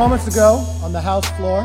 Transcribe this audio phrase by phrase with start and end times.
[0.00, 1.60] moments ago on the House floor,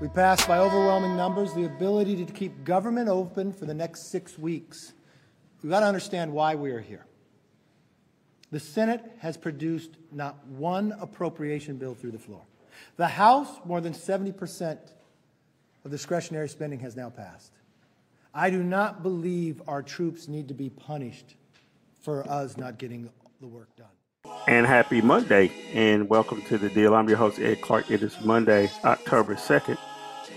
[0.00, 4.38] we passed by overwhelming numbers the ability to keep government open for the next six
[4.38, 4.94] weeks.
[5.62, 7.04] We've got to understand why we are here.
[8.50, 12.40] The Senate has produced not one appropriation bill through the floor.
[12.96, 14.78] The House, more than 70%
[15.84, 17.52] of discretionary spending has now passed.
[18.32, 21.36] I do not believe our troops need to be punished
[22.00, 23.10] for us not getting
[23.42, 23.97] the work done.
[24.48, 26.94] And happy Monday, and welcome to the deal.
[26.94, 27.90] I'm your host, Ed Clark.
[27.90, 29.76] It is Monday, October 2nd.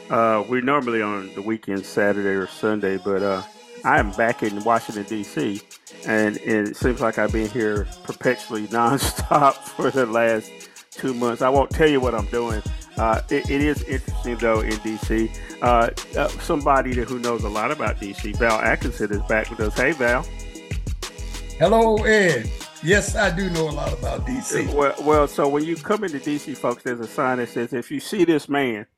[0.10, 3.42] Uh, we're normally on the weekend, Saturday or Sunday, but uh,
[3.86, 5.62] I am back in Washington, D.C.,
[6.06, 10.52] and, and it seems like I've been here perpetually nonstop for the last
[10.92, 11.42] two months.
[11.42, 12.62] I won't tell you what I'm doing.
[12.98, 15.32] Uh, it, it is interesting, though, in D.C.
[15.62, 19.74] Uh, uh, somebody who knows a lot about D.C., Val Atkinson, is back with us.
[19.74, 20.28] Hey, Val.
[21.58, 22.50] Hello, Ed.
[22.84, 24.74] Yes, I do know a lot about DC.
[24.74, 27.92] Well, well, so when you come into DC, folks, there's a sign that says, "If
[27.92, 28.88] you see this man."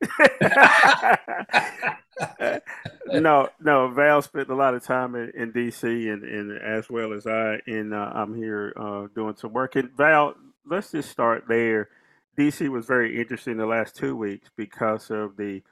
[3.12, 3.88] no, no.
[3.88, 7.60] Val spent a lot of time in, in DC, and, and as well as I,
[7.66, 9.76] and uh, I'm here uh, doing some work.
[9.76, 11.90] And Val, let's just start there.
[12.38, 15.62] DC was very interesting the last two weeks because of the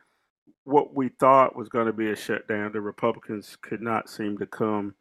[0.64, 2.72] what we thought was going to be a shutdown.
[2.72, 4.96] The Republicans could not seem to come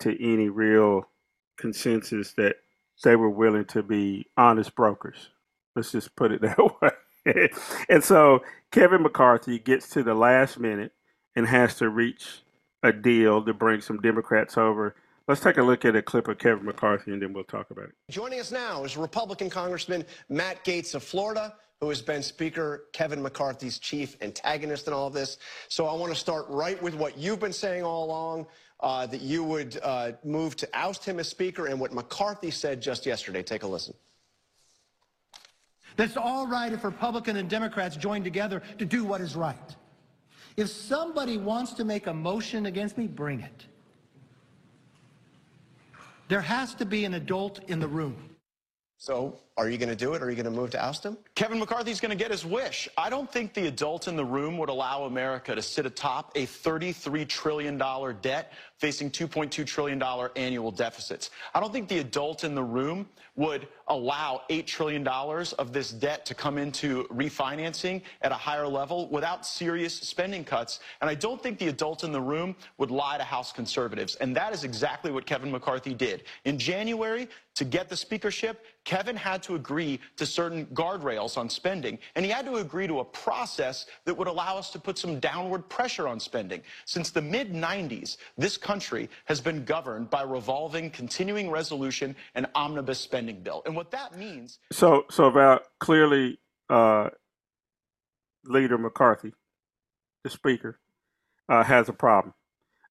[0.00, 1.08] to any real
[1.58, 2.56] consensus that
[3.04, 5.28] they were willing to be honest brokers.
[5.76, 7.50] Let's just put it that way.
[7.88, 8.42] and so
[8.72, 10.92] Kevin McCarthy gets to the last minute
[11.36, 12.42] and has to reach
[12.82, 14.94] a deal to bring some Democrats over.
[15.26, 17.86] Let's take a look at a clip of Kevin McCarthy and then we'll talk about
[17.86, 17.94] it.
[18.10, 23.22] Joining us now is Republican Congressman Matt Gaetz of Florida, who has been Speaker Kevin
[23.22, 25.38] McCarthy's chief antagonist in all of this.
[25.68, 28.46] So I want to start right with what you've been saying all along
[28.80, 32.80] uh, that you would uh, move to oust him as Speaker and what McCarthy said
[32.80, 33.42] just yesterday.
[33.42, 33.94] Take a listen.
[35.96, 39.56] That's all right if Republicans and Democrats join together to do what is right.
[40.56, 43.66] If somebody wants to make a motion against me, bring it.
[46.28, 48.27] There has to be an adult in the room.
[49.00, 50.22] So, are you going to do it?
[50.22, 51.16] Are you going to move to oust him?
[51.36, 52.88] Kevin McCarthy's going to get his wish.
[52.98, 56.46] I don't think the adult in the room would allow America to sit atop a
[56.46, 57.78] $33 trillion
[58.20, 60.02] debt facing $2.2 trillion
[60.34, 61.30] annual deficits.
[61.54, 66.26] I don't think the adult in the room would allow $8 trillion of this debt
[66.26, 70.80] to come into refinancing at a higher level without serious spending cuts.
[71.00, 74.16] And I don't think the adult in the room would lie to House conservatives.
[74.16, 76.24] And that is exactly what Kevin McCarthy did.
[76.44, 81.98] In January, to get the speakership, Kevin had to agree to certain guardrails on spending,
[82.14, 85.20] and he had to agree to a process that would allow us to put some
[85.20, 86.62] downward pressure on spending.
[86.86, 92.98] Since the mid 90s, this country has been governed by revolving continuing resolution and omnibus
[92.98, 93.60] spending bill.
[93.66, 94.58] And what that means.
[94.72, 96.38] So, so about clearly,
[96.70, 97.10] uh,
[98.46, 99.34] Leader McCarthy,
[100.24, 100.78] the Speaker,
[101.46, 102.32] uh, has a problem.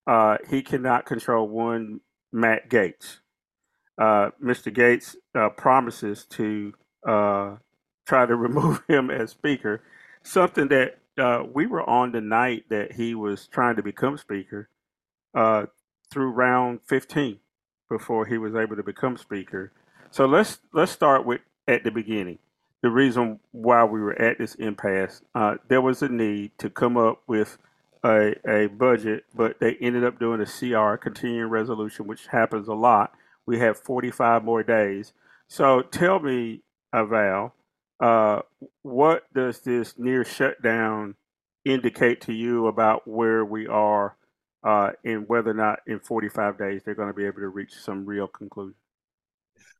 [0.05, 3.21] Uh, he cannot control one Matt Gaetz
[3.97, 4.73] uh, Mr.
[4.73, 6.73] Gaetz uh, promises to
[7.07, 7.55] uh,
[8.05, 9.81] try to remove him as Speaker,
[10.23, 14.69] something that uh, we were on the night that he was trying to become Speaker
[15.33, 15.65] uh,
[16.11, 17.39] through round 15
[17.89, 19.71] before he was able to become Speaker.
[20.11, 22.39] So let's let's start with at the beginning.
[22.81, 26.95] The reason why we were at this impasse, uh, there was a need to come
[26.95, 27.57] up with
[28.03, 32.73] a, a budget, but they ended up doing a CR, continuing resolution, which happens a
[32.73, 33.13] lot
[33.47, 35.13] we have 45 more days.
[35.47, 36.61] So tell me,
[36.93, 37.55] Val,
[37.99, 38.41] uh,
[38.83, 41.15] what does this near shutdown
[41.65, 44.15] indicate to you about where we are
[44.63, 47.73] uh, and whether or not in 45 days they're going to be able to reach
[47.73, 48.75] some real conclusion?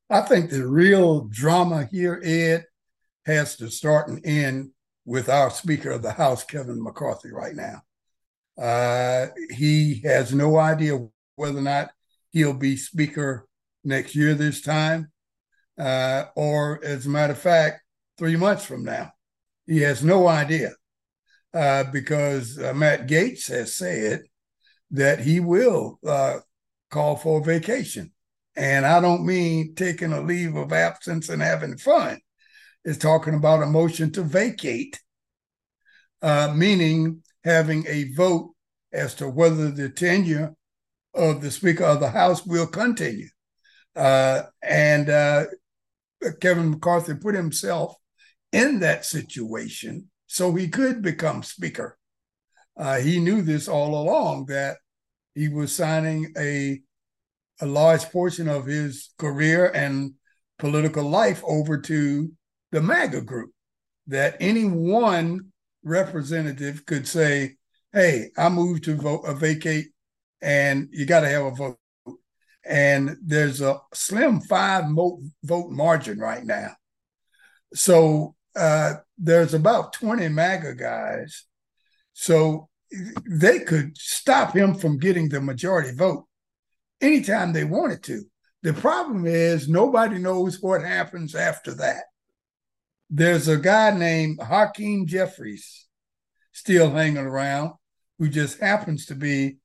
[0.09, 2.65] I think the real drama here, Ed,
[3.25, 4.71] has to start and end
[5.05, 7.81] with our Speaker of the House, Kevin McCarthy, right now.
[8.61, 10.97] Uh, he has no idea
[11.35, 11.91] whether or not
[12.31, 13.47] he'll be Speaker
[13.87, 15.11] next year this time,
[15.79, 17.81] uh, or as a matter of fact,
[18.17, 19.11] three months from now.
[19.65, 20.71] He has no idea
[21.53, 24.23] uh, because uh, Matt Gaetz has said
[24.91, 26.39] that he will uh,
[26.89, 28.11] call for a vacation.
[28.55, 32.19] And I don't mean taking a leave of absence and having fun.
[32.83, 34.99] It's talking about a motion to vacate,
[36.21, 38.53] uh, meaning having a vote
[38.91, 40.55] as to whether the tenure
[41.13, 43.27] of the Speaker of the House will continue.
[43.97, 45.45] Uh, and uh,
[46.41, 47.95] Kevin McCarthy put himself
[48.51, 51.97] in that situation so he could become Speaker.
[52.77, 54.77] Uh, he knew this all along that
[55.35, 56.81] he was signing a
[57.61, 60.13] a large portion of his career and
[60.59, 62.31] political life over to
[62.71, 63.51] the MAGA group.
[64.07, 65.51] that any one
[65.83, 67.57] representative could say,
[67.93, 69.89] "Hey, I move to vote uh, vacate,"
[70.41, 71.79] and you got to have a vote.
[72.67, 74.85] And there's a slim five
[75.43, 76.71] vote margin right now.
[77.73, 81.45] So uh, there's about 20 MAGA guys.
[82.13, 82.69] So
[83.29, 86.25] they could stop him from getting the majority vote
[87.01, 88.23] anytime they wanted to.
[88.63, 92.03] The problem is nobody knows what happens after that.
[93.09, 95.85] There's a guy named Hakeem Jeffries
[96.51, 97.73] still hanging around
[98.17, 99.57] who just happens to be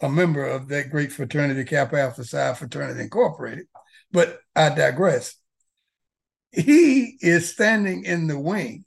[0.00, 3.66] a member of that great fraternity, Kappa Alpha Psi Fraternity Incorporated.
[4.12, 5.36] But I digress.
[6.52, 8.84] He is standing in the wing,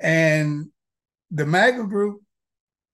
[0.00, 0.70] and
[1.30, 2.22] the MAGA group,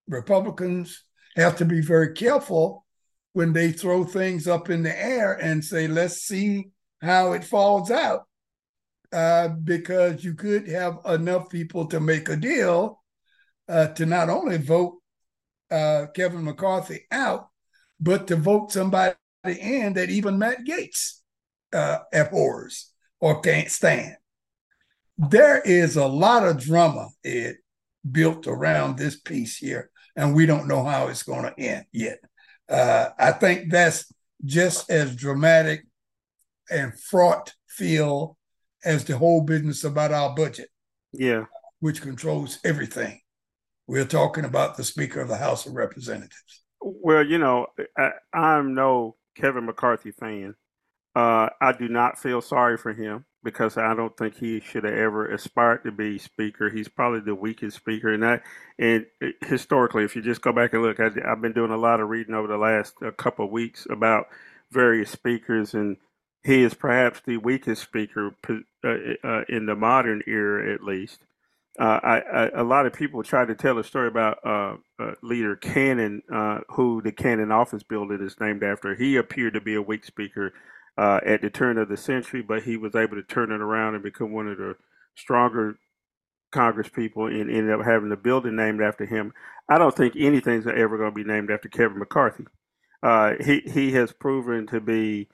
[0.06, 1.02] Republicans,
[1.36, 2.84] have to be very careful
[3.32, 6.68] when they throw things up in the air and say, let's see
[7.00, 8.24] how it falls out.
[9.10, 13.02] Uh, because you could have enough people to make a deal
[13.66, 14.98] uh, to not only vote
[15.70, 17.48] uh, Kevin McCarthy out,
[18.00, 21.20] but to vote somebody in that even Matt Gaetz
[21.72, 24.16] uh, abhors or can't stand.
[25.16, 27.56] There is a lot of drama Ed,
[28.10, 32.18] built around this piece here, and we don't know how it's going to end yet.
[32.68, 34.12] Uh, I think that's
[34.44, 35.84] just as dramatic
[36.70, 38.36] and fraught feel
[38.84, 40.68] as the whole business about our budget.
[41.12, 41.44] Yeah.
[41.80, 43.20] Which controls everything.
[43.88, 46.62] We're talking about the Speaker of the House of Representatives.
[46.82, 50.54] Well, you know, I, am no Kevin McCarthy fan.
[51.16, 54.92] Uh, I do not feel sorry for him because I don't think he should have
[54.92, 56.68] ever aspired to be speaker.
[56.68, 58.42] He's probably the weakest speaker, and that
[58.78, 59.06] and
[59.46, 62.10] historically, if you just go back and look, I, have been doing a lot of
[62.10, 64.26] reading over the last uh, couple of weeks about
[64.70, 65.96] various speakers, and
[66.44, 68.36] he is perhaps the weakest speaker
[68.84, 68.88] uh,
[69.24, 71.20] uh, in the modern era, at least.
[71.78, 75.12] Uh, I, I, a lot of people try to tell a story about uh, uh,
[75.22, 78.96] leader Cannon, uh, who the Cannon office building is named after.
[78.96, 80.54] He appeared to be a weak speaker
[80.96, 83.94] uh, at the turn of the century, but he was able to turn it around
[83.94, 84.74] and become one of the
[85.14, 85.78] stronger
[86.50, 89.32] Congress people and ended up having the building named after him.
[89.68, 92.44] I don't think anything's ever going to be named after Kevin McCarthy.
[93.44, 95.28] He he has proven to be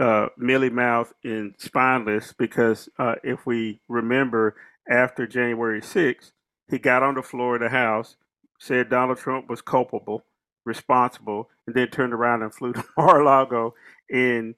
[0.00, 2.88] uh, mealy mouth and spineless because
[3.22, 4.56] if we remember
[4.88, 6.32] after January 6th,
[6.70, 8.16] he got on the floor of the House,
[8.58, 10.24] said Donald Trump was culpable,
[10.64, 13.74] responsible, and then turned around and flew to Mar-a-Lago
[14.10, 14.54] and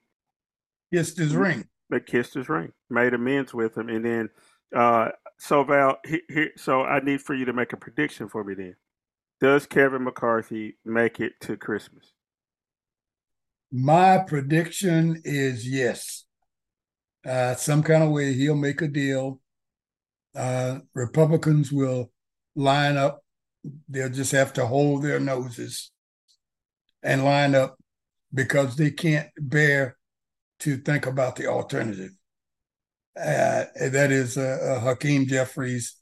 [0.93, 1.67] kissed his ring.
[2.05, 4.29] Kissed his ring, made amends with him, and then
[4.75, 8.43] uh, so Val, he, he, so I need for you to make a prediction for
[8.43, 8.55] me.
[8.55, 8.75] Then,
[9.39, 12.13] does Kevin McCarthy make it to Christmas?
[13.71, 16.25] My prediction is yes.
[17.25, 19.41] Uh, some kind of way he'll make a deal
[20.37, 22.11] uh, Republicans will
[22.55, 23.21] line up.
[23.89, 25.91] They'll just have to hold their noses
[27.01, 27.77] and line up
[28.33, 29.97] because they can't bear
[30.59, 32.11] to think about the alternative.
[33.19, 35.95] Uh, that is uh, uh, Hakeem Jeffries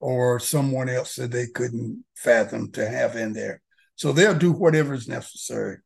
[0.00, 3.62] or someone else that they couldn't fathom to have in there.
[3.94, 5.78] So they'll do whatever is necessary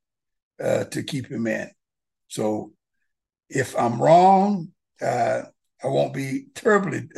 [0.63, 1.71] uh, to keep him in.
[2.29, 2.73] So
[3.51, 4.69] if I'm wrong,
[5.03, 5.43] uh,
[5.83, 7.09] I won't be terribly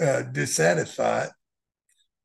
[0.00, 1.28] uh, dissatisfied.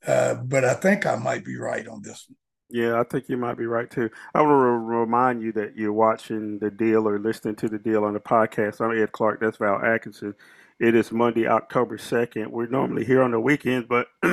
[0.06, 2.38] Uh, but I think I might be right on this one.
[2.72, 4.10] Yeah, I think you might be right too.
[4.34, 8.04] I want to remind you that you're watching the deal or listening to the deal
[8.04, 8.80] on the podcast.
[8.80, 9.42] I'm Ed Clark.
[9.42, 10.36] That's Val Atkinson.
[10.80, 12.48] It is Monday, October 2nd.
[12.48, 14.08] We're normally here on the weekends, but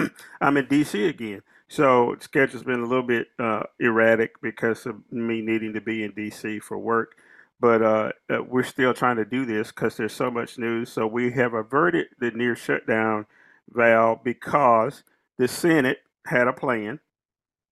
[0.40, 1.40] I'm in DC again.
[1.68, 6.12] So schedule's been a little bit uh, erratic because of me needing to be in
[6.12, 7.16] DC for work
[7.58, 10.92] but uh, uh, we're still trying to do this because there's so much news.
[10.92, 13.26] So we have averted the near shutdown,
[13.70, 15.02] Val, because
[15.38, 17.00] the Senate had a plan.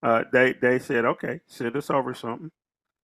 [0.02, 2.50] Uh, they they said, okay, send us over something,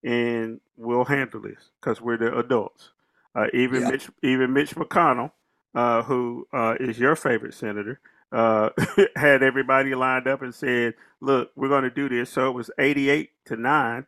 [0.03, 2.91] and we'll handle this because we're the adults.
[3.35, 3.91] Uh, even yeah.
[3.91, 5.33] Mitch, even Mitch McConnell,
[5.75, 8.01] uh, who uh, is your favorite senator,
[9.17, 12.71] had everybody lined up and said, "Look, we're going to do this." So it was
[12.79, 14.07] 88 to nine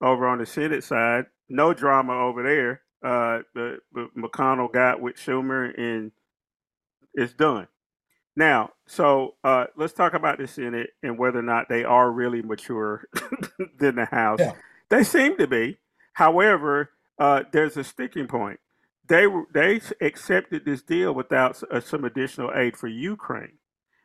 [0.00, 2.80] over on the Senate side no drama over there.
[3.04, 6.12] Uh, the, the McConnell got with Schumer, and
[7.14, 7.68] it's done.
[8.34, 12.40] Now, so uh, let's talk about the Senate and whether or not they are really
[12.40, 13.04] mature
[13.78, 14.40] than the House.
[14.40, 14.52] Yeah.
[14.88, 15.78] They seem to be.
[16.14, 18.60] However, uh, there's a sticking point.
[19.08, 23.58] They they accepted this deal without uh, some additional aid for Ukraine,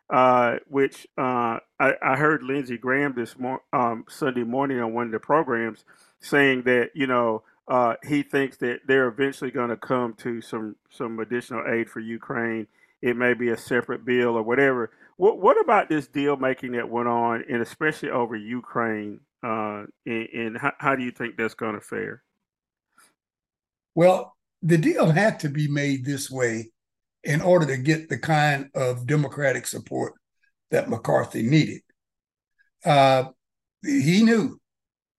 [0.09, 5.05] uh, which uh, I, I, heard Lindsey Graham this mor- um, Sunday morning on one
[5.05, 5.85] of the programs
[6.19, 10.75] saying that you know uh, he thinks that they're eventually going to come to some
[10.89, 12.67] some additional aid for Ukraine,
[13.01, 14.91] it may be a separate bill or whatever.
[15.17, 19.19] What what about this deal making that went on, and especially over Ukraine?
[19.43, 22.23] Uh, and, and how, how do you think that's going to fare?
[23.93, 26.71] Well, the deal had to be made this way
[27.23, 30.13] in order to get the kind of democratic support
[30.71, 31.81] that McCarthy needed.
[32.83, 33.25] Uh,
[33.83, 34.59] he knew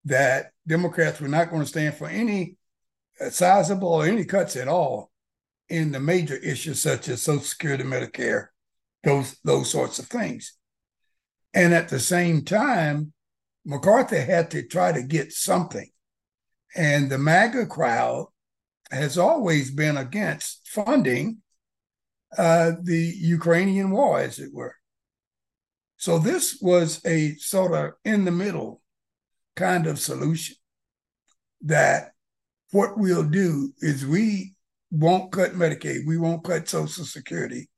[0.09, 2.57] that Democrats were not going to stand for any
[3.21, 5.11] uh, sizable or any cuts at all
[5.69, 8.49] in the major issues such as Social Security, Medicare,
[9.05, 10.55] those those sorts of things.
[11.55, 13.13] And at the same time,
[13.65, 15.89] McCarthy had to try to get something.
[16.77, 18.27] And the MAGA crowd
[18.91, 21.39] has always been against funding
[22.37, 24.75] uh, the Ukrainian war, as it were.
[25.97, 28.81] So this was a sort of in the middle
[29.59, 30.55] kind of solution
[31.63, 32.13] that
[32.71, 34.55] what we'll do is we
[34.93, 37.69] won't cut Medicaid, we won't cut Social Security,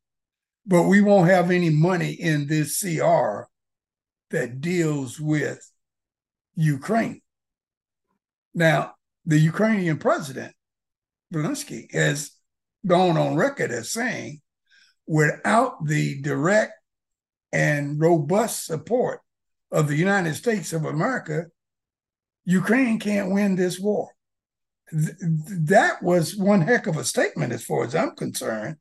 [0.66, 3.44] but we won't have any money in this CR
[4.30, 5.58] that deals with
[6.54, 7.22] Ukraine.
[8.54, 8.92] Now,
[9.24, 10.52] the Ukrainian president,
[11.32, 12.32] Zelensky, has
[12.86, 14.40] gone on record as saying
[15.06, 16.74] without the direct
[17.52, 19.20] and robust support
[19.72, 21.46] of the United States of America,
[22.44, 24.10] Ukraine can't win this war.
[24.90, 28.76] Th- that was one heck of a statement as far as I'm concerned,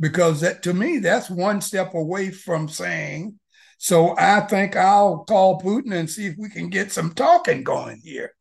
[0.00, 3.38] because that to me, that's one step away from saying,
[3.78, 8.00] so I think I'll call Putin and see if we can get some talking going
[8.02, 8.32] here.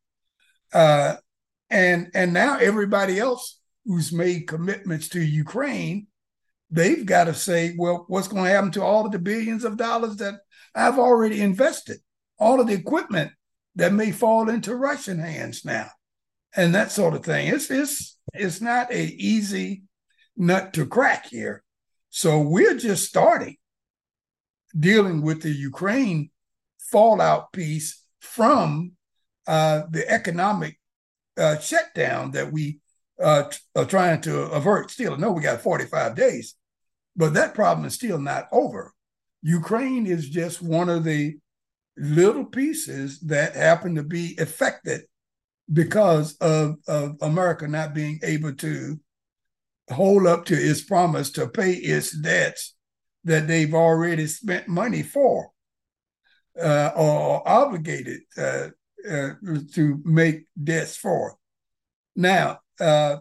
[0.73, 1.15] Uh,
[1.69, 6.07] and and now everybody else who's made commitments to Ukraine,
[6.71, 9.77] they've got to say, well, what's going to happen to all of the billions of
[9.77, 10.35] dollars that
[10.73, 11.99] I've already invested,
[12.39, 13.31] all of the equipment
[13.75, 15.89] that may fall into Russian hands now,
[16.55, 17.47] and that sort of thing.
[17.47, 19.83] It's it's it's not a easy
[20.37, 21.63] nut to crack here.
[22.09, 23.57] So we're just starting
[24.77, 26.29] dealing with the Ukraine
[26.79, 28.93] fallout piece from
[29.47, 30.79] uh, the economic
[31.37, 32.79] uh, shutdown that we
[33.21, 34.91] uh, are trying to avert.
[34.91, 36.55] Still, no, we got 45 days,
[37.15, 38.93] but that problem is still not over.
[39.41, 41.37] Ukraine is just one of the
[41.97, 45.01] little pieces that happen to be affected
[45.71, 48.99] because of, of America not being able to
[49.89, 52.75] hold up to its promise to pay its debts
[53.23, 55.49] that they've already spent money for
[56.61, 58.69] uh, or obligated uh,
[59.09, 59.29] uh,
[59.73, 61.37] to make debts for.
[62.15, 63.17] Now, uh,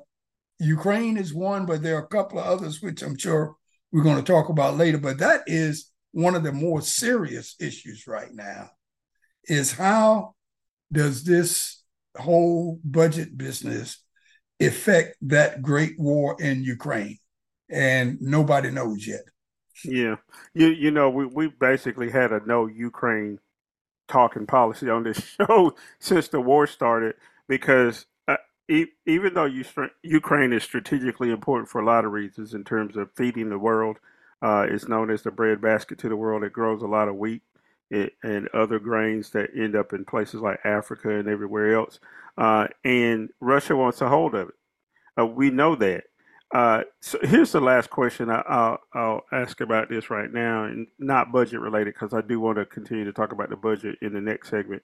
[0.59, 3.57] Ukraine is one, but there are a couple of others which I'm sure
[3.93, 4.99] we're going to talk about later.
[4.99, 8.71] But that is one of the more serious issues right now
[9.47, 10.35] is how
[10.93, 11.83] does this
[12.17, 13.99] whole budget business
[14.61, 17.19] affect that great war in Ukraine?
[17.69, 19.25] And nobody knows yet.
[19.85, 20.17] Yeah,
[20.55, 23.41] you you know we we basically had a no Ukraine
[24.07, 27.17] talking policy on this show since the war started
[27.49, 28.37] because uh,
[28.69, 29.51] even though
[30.03, 33.99] Ukraine is strategically important for a lot of reasons in terms of feeding the world,
[34.45, 36.45] uh, it's known as the breadbasket to the world.
[36.45, 37.41] It grows a lot of wheat
[37.91, 41.99] it, and other grains that end up in places like Africa and everywhere else.
[42.37, 44.55] Uh, and Russia wants a hold of it.
[45.19, 46.05] Uh, we know that.
[46.55, 50.89] Uh, so here's the last question I, will I'll ask about this right now, and
[50.99, 54.13] not budget related because I do want to continue to talk about the budget in
[54.13, 54.83] the next segment.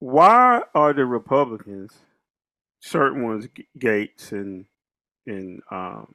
[0.00, 1.92] Why are the Republicans,
[2.80, 3.46] certain ones,
[3.78, 4.64] Gaetz and
[5.26, 6.14] and um,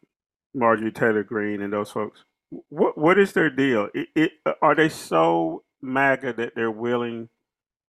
[0.57, 2.23] Marjorie Taylor Greene and those folks,
[2.69, 3.89] what what is their deal?
[3.93, 7.29] It, it, are they so MAGA that they're willing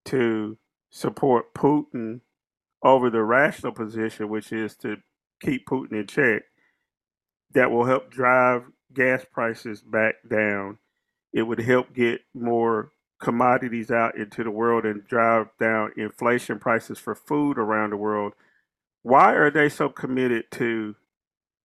[0.07, 0.59] to
[0.91, 2.21] support Putin
[2.83, 4.97] over the rational position, which is to
[5.43, 6.43] keep Putin in check
[7.55, 10.79] that will help drive gas prices back down.
[11.33, 16.99] It would help get more commodities out into the world and drive down inflation prices
[16.99, 18.35] for food around the world.
[19.03, 20.97] Why are they so committed to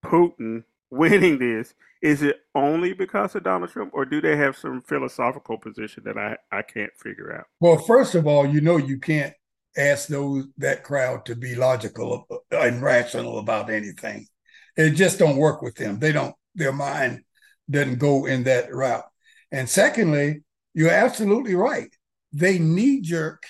[0.04, 1.74] Putin winning this?
[2.02, 6.18] Is it only because of Donald Trump, or do they have some philosophical position that
[6.18, 7.46] I, I can't figure out?
[7.60, 9.34] Well, first of all, you know you can't
[9.78, 14.28] ask those that crowd to be logical and rational about anything.
[14.76, 16.00] It just don't work with them.
[16.00, 16.36] They don't.
[16.56, 17.24] Their mind
[17.70, 19.06] doesn't go in that route.
[19.52, 21.94] And secondly, you're absolutely right.
[22.32, 23.44] They knee jerk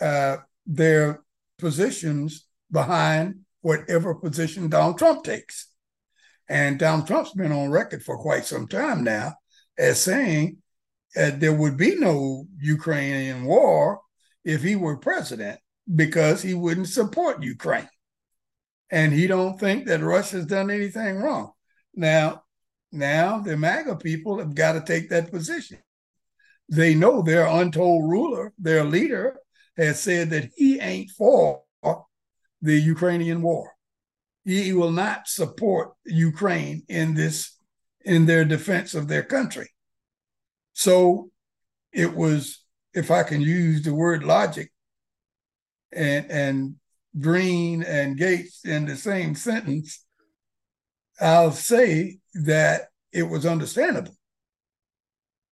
[0.00, 1.22] uh, their
[1.58, 5.68] positions behind whatever position Donald Trump takes.
[6.48, 9.34] And Donald Trump's been on record for quite some time now
[9.78, 10.58] as saying
[11.16, 14.00] uh, there would be no Ukrainian war
[14.44, 15.60] if he were president
[15.94, 17.88] because he wouldn't support Ukraine.
[18.90, 21.52] and he don't think that Russia's done anything wrong.
[21.94, 22.44] Now,
[22.92, 25.78] now the MAGA people have got to take that position.
[26.68, 29.36] They know their untold ruler, their leader,
[29.76, 31.62] has said that he ain't for
[32.62, 33.73] the Ukrainian war.
[34.44, 37.56] He will not support Ukraine in this
[38.04, 39.70] in their defense of their country.
[40.74, 41.30] So
[41.92, 44.70] it was, if I can use the word logic,
[45.92, 46.74] and and
[47.18, 50.04] Greene and Gaetz in the same sentence,
[51.20, 54.16] I'll say that it was understandable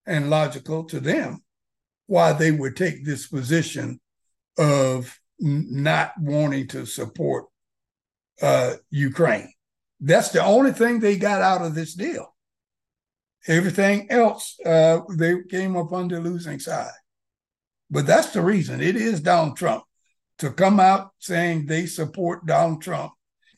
[0.04, 1.42] and logical to them
[2.06, 4.00] why they would take this position
[4.58, 7.46] of not wanting to support
[8.40, 9.52] uh, Ukraine.
[10.00, 12.34] That's the only thing they got out of this deal.
[13.46, 16.92] Everything else, uh, they came up on the losing side.
[17.90, 18.80] But that's the reason.
[18.80, 19.84] It is Donald Trump
[20.38, 23.12] to come out saying they support Donald Trump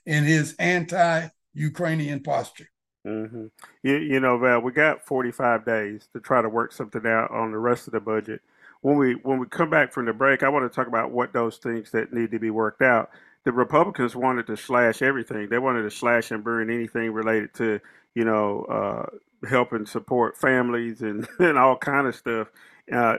[0.07, 2.69] in his anti Ukrainian posture.
[3.07, 3.47] Mm-hmm.
[3.83, 7.53] You, you know, Val, we got 45 days to try to work something out on
[7.53, 8.41] the rest of the budget.
[8.81, 11.33] When we when we come back from the break, I want to talk about what
[11.33, 13.11] those things that need to be worked out.
[13.45, 15.49] The Republicans wanted to slash everything.
[15.49, 17.81] They wanted to slash and burn anything related to,
[18.15, 22.49] you know, uh, helping support families and, and all kind of stuff.
[22.93, 23.19] Uh,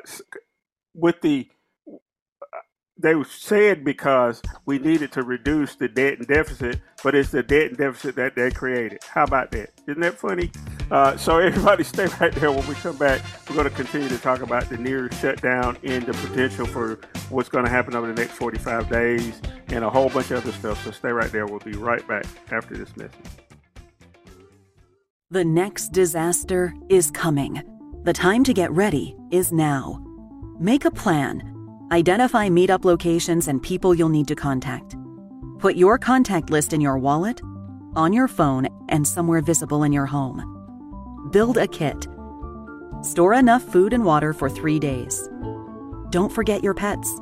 [0.96, 1.50] with the
[2.98, 7.68] they said because we needed to reduce the debt and deficit, but it's the debt
[7.68, 9.00] and deficit that they created.
[9.04, 9.72] How about that?
[9.88, 10.50] Isn't that funny?
[10.90, 13.22] Uh, so everybody stay right there when we come back.
[13.50, 17.50] We're going to continue to talk about the near shutdown and the potential for what's
[17.50, 20.84] going to happen over the next 45 days and a whole bunch of other stuff.
[20.86, 21.46] So stay right there.
[21.46, 23.20] We'll be right back after this message.
[25.31, 27.62] The next disaster is coming.
[28.03, 30.01] The time to get ready is now.
[30.60, 31.54] Make a plan
[31.92, 34.96] Identify meetup locations and people you'll need to contact.
[35.60, 37.42] Put your contact list in your wallet,
[37.96, 41.30] on your phone, and somewhere visible in your home.
[41.32, 42.08] Build a kit.
[43.04, 45.30] Store enough food and water for three days.
[46.10, 47.20] Don't forget your pets.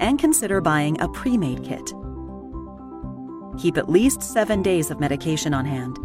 [0.00, 1.90] And consider buying a pre made kit.
[3.58, 5.96] Keep at least seven days of medication on hand.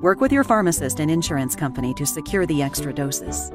[0.00, 3.52] Work with your pharmacist and insurance company to secure the extra doses.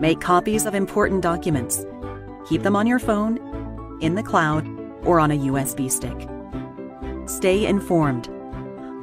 [0.00, 1.84] Make copies of important documents
[2.48, 4.68] Keep them on your phone, in the cloud,
[5.04, 6.28] or on a USB stick.
[7.28, 8.28] Stay informed.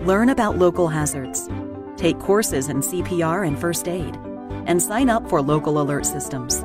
[0.06, 1.50] Learn about local hazards.
[1.98, 4.18] Take courses in CPR and first aid.
[4.66, 6.64] And sign up for local alert systems.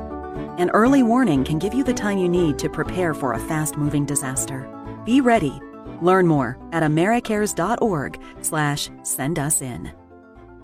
[0.57, 4.05] An early warning can give you the time you need to prepare for a fast-moving
[4.05, 4.69] disaster.
[5.05, 5.59] Be ready.
[6.01, 9.91] Learn more at americares.org slash send us in.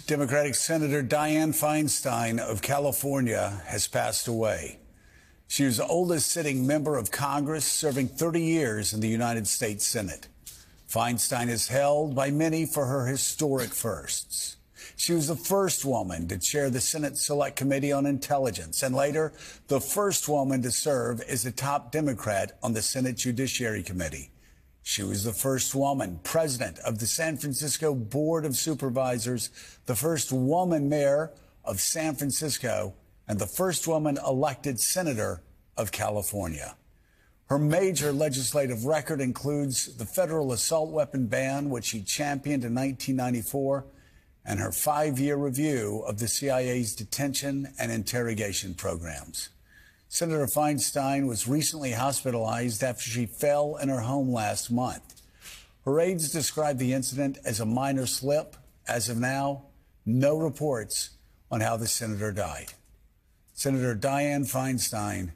[0.07, 4.79] Democratic Senator Dianne Feinstein of California has passed away.
[5.47, 9.85] She was the oldest sitting member of Congress, serving 30 years in the United States
[9.85, 10.27] Senate.
[10.89, 14.57] Feinstein is held by many for her historic firsts.
[14.97, 19.33] She was the first woman to chair the Senate Select Committee on Intelligence and later
[19.67, 24.31] the first woman to serve as the top Democrat on the Senate Judiciary Committee.
[24.83, 29.49] She was the first woman president of the San Francisco Board of Supervisors,
[29.85, 31.31] the first woman mayor
[31.63, 32.93] of San Francisco,
[33.27, 35.41] and the first woman elected senator
[35.77, 36.75] of California.
[37.47, 43.85] Her major legislative record includes the federal assault weapon ban, which she championed in 1994,
[44.45, 49.49] and her five year review of the CIA's detention and interrogation programs.
[50.07, 55.21] Senator Feinstein was recently hospitalized after she fell in her home last month.
[55.83, 58.55] Her aides described the incident as a minor slip.
[58.87, 59.65] As of now,
[60.05, 61.11] no reports
[61.51, 62.73] on how the senator died.
[63.57, 65.31] Senator Dianne Feinstein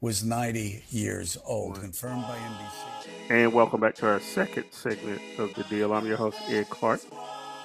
[0.00, 3.08] was 90 years old, confirmed by NBC.
[3.28, 5.92] And welcome back to our second segment of the deal.
[5.92, 7.00] I'm your host, Ed Clark,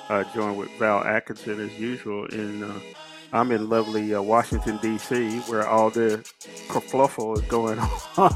[0.10, 2.26] uh, joined with Val Atkinson as usual.
[2.26, 2.80] In uh,
[3.32, 6.18] I'm in lovely uh, Washington, D.C., where all the
[6.68, 7.78] kerfluffle is going
[8.18, 8.36] on.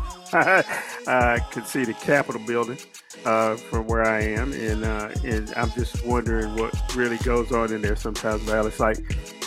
[1.08, 2.78] I can see the Capitol building
[3.26, 7.74] uh, from where I am, and uh, and I'm just wondering what really goes on
[7.74, 8.68] in there sometimes, Val.
[8.68, 9.00] It's like,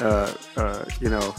[0.02, 1.32] uh, uh, you know,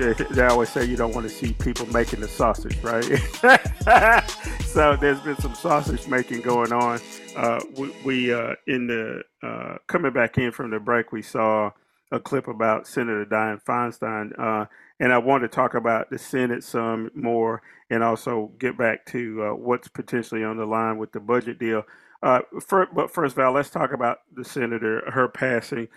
[0.00, 3.04] they always say you don't want to see people making the sausage, right?
[4.64, 6.98] so there's been some sausage making going on.
[7.36, 11.70] Uh, we, we uh, in the uh, coming back in from the break, we saw
[12.12, 14.66] a clip about Senator Dianne Feinstein, uh,
[14.98, 19.42] and I want to talk about the Senate some more, and also get back to
[19.42, 21.82] uh, what's potentially on the line with the budget deal.
[22.22, 25.88] Uh, for, but first, Val, let's talk about the senator, her passing.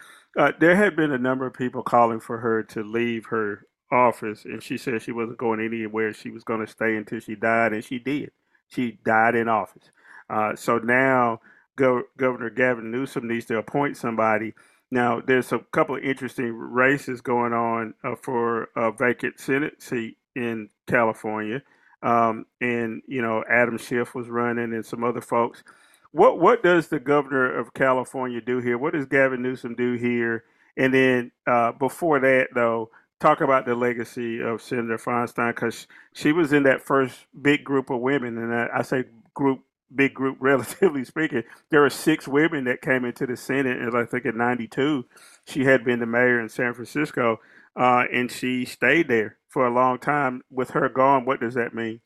[0.60, 4.62] there had been a number of people calling for her to leave her office, and
[4.64, 6.14] she said she wasn't going anywhere.
[6.14, 8.32] She was going to stay until she died, and she did.
[8.68, 9.92] She died in office.
[10.30, 11.40] Uh, so now
[11.76, 14.54] Go- Governor Gavin Newsom needs to appoint somebody.
[14.92, 20.18] Now, there's a couple of interesting races going on uh, for a vacant Senate seat
[20.36, 21.64] in California.
[22.04, 25.64] Um, and, you know, Adam Schiff was running and some other folks.
[26.12, 28.78] What what does the governor of California do here?
[28.78, 30.44] What does Gavin Newsom do here?
[30.78, 32.92] And then uh, before that, though,
[33.24, 37.90] talk about the legacy of Senator Feinstein because she was in that first big group
[37.90, 39.62] of women, and I, I say group,
[39.96, 41.44] big group, relatively speaking.
[41.72, 45.06] There were six women that came into the Senate, and I think in '92
[45.48, 47.40] she had been the mayor in San Francisco,
[47.78, 50.42] uh, and she stayed there for a long time.
[50.52, 52.02] With her gone, what does that mean?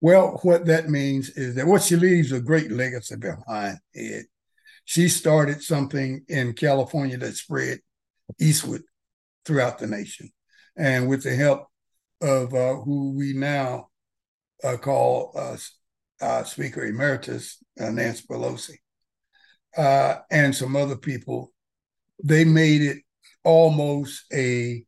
[0.00, 4.26] Well, what that means is that what she leaves a great legacy behind it.
[4.84, 7.80] She started something in California that spread
[8.40, 8.82] eastward
[9.44, 10.30] throughout the nation.
[10.76, 11.66] And with the help
[12.20, 13.88] of uh, who we now
[14.62, 15.32] uh, call
[16.20, 18.76] uh, Speaker Emeritus, uh, Nancy Pelosi,
[19.76, 21.52] uh, and some other people,
[22.22, 22.98] they made it
[23.44, 24.84] almost a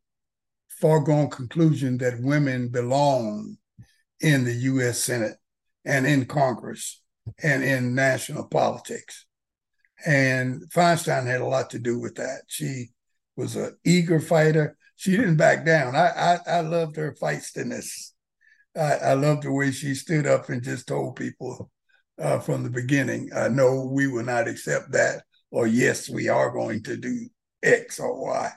[0.80, 3.56] foregone conclusion that women belong
[4.20, 5.36] in the US Senate
[5.84, 7.02] and in Congress
[7.42, 9.26] and in national politics.
[10.04, 12.42] And Feinstein had a lot to do with that.
[12.48, 12.88] She
[13.36, 14.76] was an eager fighter.
[14.96, 15.96] She didn't back down.
[15.96, 18.12] I I, I loved her feistiness.
[18.76, 21.70] I, I loved the way she stood up and just told people
[22.18, 26.50] uh, from the beginning, uh, no, we will not accept that, or yes, we are
[26.50, 27.28] going to do
[27.62, 28.50] X or Y.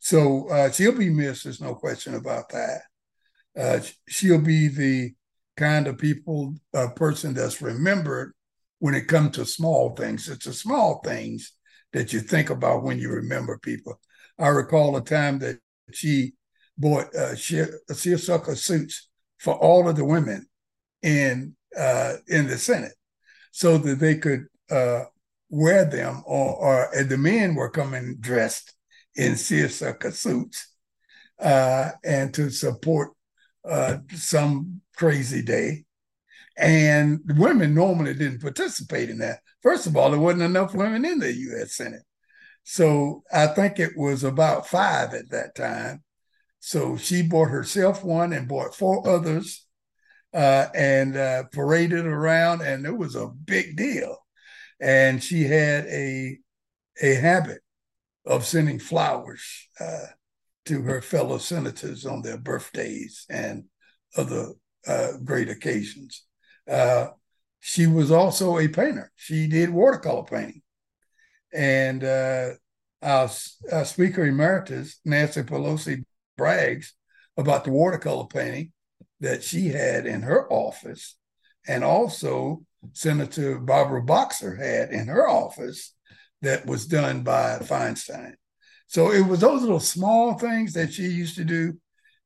[0.00, 1.44] So uh, she'll be missed.
[1.44, 2.82] There's no question about that.
[3.58, 5.14] Uh, she'll be the
[5.56, 8.32] kind of people, a person that's remembered
[8.78, 10.28] when it comes to small things.
[10.28, 11.52] It's the small things
[11.92, 14.00] that you think about when you remember people.
[14.38, 15.58] I recall a time that
[15.92, 16.34] she
[16.76, 20.46] bought uh, seersucker suits for all of the women
[21.02, 22.94] in uh, in the Senate,
[23.52, 25.04] so that they could uh,
[25.50, 28.74] wear them, or, or the men were coming dressed
[29.14, 30.74] in seersucker suits,
[31.40, 33.10] uh, and to support
[33.68, 35.84] uh, some crazy day.
[36.56, 39.40] And the women normally didn't participate in that.
[39.62, 41.76] First of all, there wasn't enough women in the U.S.
[41.76, 42.02] Senate.
[42.70, 46.02] So I think it was about five at that time.
[46.60, 49.66] So she bought herself one and bought four others
[50.34, 54.18] uh, and uh, paraded around, and it was a big deal.
[54.78, 56.36] And she had a
[57.00, 57.62] a habit
[58.26, 60.08] of sending flowers uh,
[60.66, 63.64] to her fellow senators on their birthdays and
[64.14, 64.52] other
[64.86, 66.26] uh, great occasions.
[66.70, 67.06] Uh,
[67.60, 69.10] she was also a painter.
[69.16, 70.60] She did watercolor painting.
[71.52, 72.50] And uh,
[73.02, 73.30] our,
[73.72, 76.04] our, Speaker Emeritus, Nancy Pelosi,
[76.36, 76.94] brags
[77.36, 78.72] about the watercolor painting
[79.20, 81.16] that she had in her office.
[81.66, 85.94] And also, Senator Barbara Boxer had in her office
[86.42, 88.34] that was done by Feinstein.
[88.86, 91.74] So it was those little small things that she used to do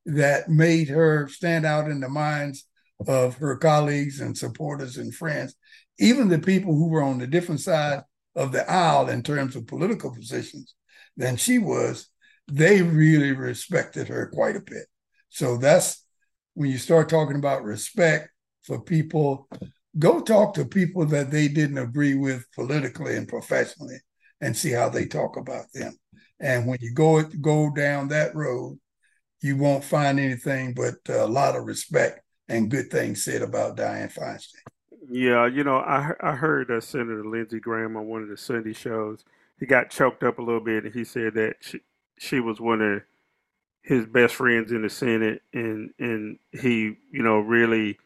[0.05, 2.65] that made her stand out in the minds
[3.07, 5.55] of her colleagues and supporters and friends,
[5.99, 8.03] even the people who were on the different side
[8.35, 10.75] of the aisle in terms of political positions
[11.17, 12.07] than she was,
[12.47, 14.85] they really respected her quite a bit.
[15.29, 16.05] So that's
[16.53, 18.29] when you start talking about respect
[18.63, 19.47] for people,
[19.97, 23.97] go talk to people that they didn't agree with politically and professionally
[24.41, 25.93] and see how they talk about them.
[26.39, 28.79] And when you go go down that road,
[29.41, 34.13] you won't find anything but a lot of respect and good things said about Dianne
[34.13, 34.72] Feinstein.
[35.09, 38.73] Yeah, you know, I I heard uh, Senator Lindsey Graham on one of the Sunday
[38.73, 39.25] shows.
[39.59, 41.81] He got choked up a little bit, and he said that she
[42.17, 43.03] she was one of
[43.83, 47.99] his best friends in the Senate, and and he you know really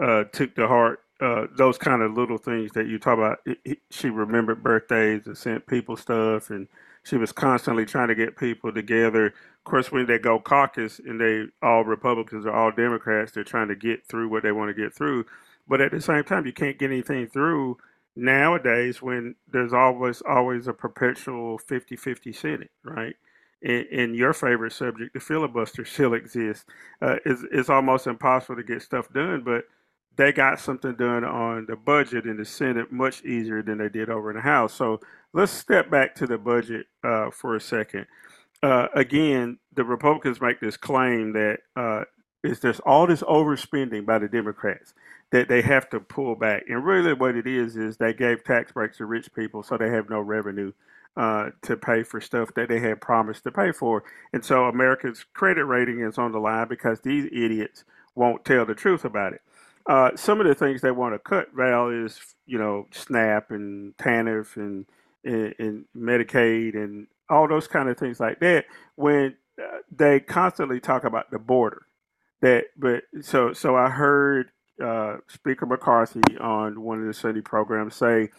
[0.00, 3.38] uh, took to heart uh, those kind of little things that you talk about.
[3.46, 6.68] It, it, she remembered birthdays and sent people stuff, and
[7.04, 9.26] she was constantly trying to get people together.
[9.28, 13.68] Of course, when they go caucus and they all Republicans or all Democrats, they're trying
[13.68, 15.26] to get through what they want to get through.
[15.68, 17.78] But at the same time, you can't get anything through
[18.16, 23.14] nowadays when there's always always a perpetual 50-50 Senate, right?
[23.60, 26.64] In, your favorite subject, the filibuster still exists.
[27.02, 29.64] Uh, it's, it's almost impossible to get stuff done, but
[30.16, 34.10] they got something done on the budget in the Senate much easier than they did
[34.10, 34.74] over in the House.
[34.74, 35.00] So
[35.32, 38.06] let's step back to the budget uh, for a second.
[38.62, 42.04] Uh, again, the Republicans make this claim that uh,
[42.44, 44.94] is there's all this overspending by the Democrats
[45.32, 48.72] that they have to pull back, and really what it is is they gave tax
[48.72, 50.72] breaks to rich people, so they have no revenue
[51.16, 55.24] uh, to pay for stuff that they had promised to pay for, and so America's
[55.34, 59.42] credit rating is on the line because these idiots won't tell the truth about it.
[59.86, 63.96] uh, some of the things they want to cut, Val, is you know SNAP and
[63.98, 64.86] TANF and,
[65.24, 68.66] and, and Medicaid and all those kind of things like that.
[68.96, 71.82] When uh, they constantly talk about the border,
[72.42, 74.50] that but so so I heard
[74.84, 78.30] uh, Speaker McCarthy on one of the Sunday programs say,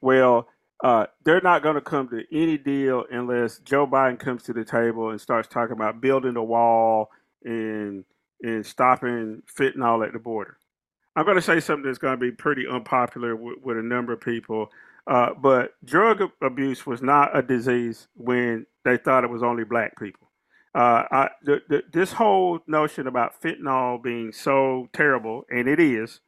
[0.00, 0.48] well.
[0.84, 4.64] Uh, they're not going to come to any deal unless Joe Biden comes to the
[4.64, 7.10] table and starts talking about building a wall
[7.44, 8.04] and
[8.42, 10.56] and stopping fentanyl at the border.
[11.16, 14.12] I'm going to say something that's going to be pretty unpopular with, with a number
[14.12, 14.70] of people,
[15.08, 19.98] uh, but drug abuse was not a disease when they thought it was only black
[19.98, 20.27] people.
[20.78, 26.20] Uh, I, the, the, this whole notion about fentanyl being so terrible, and it is,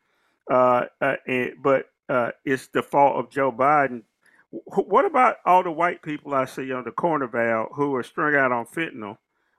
[0.51, 4.03] uh, uh and, but uh, it's the fault of Joe Biden.
[4.51, 8.35] What about all the white people I see on the corner, Val, who are strung
[8.35, 9.19] out on fentanyl,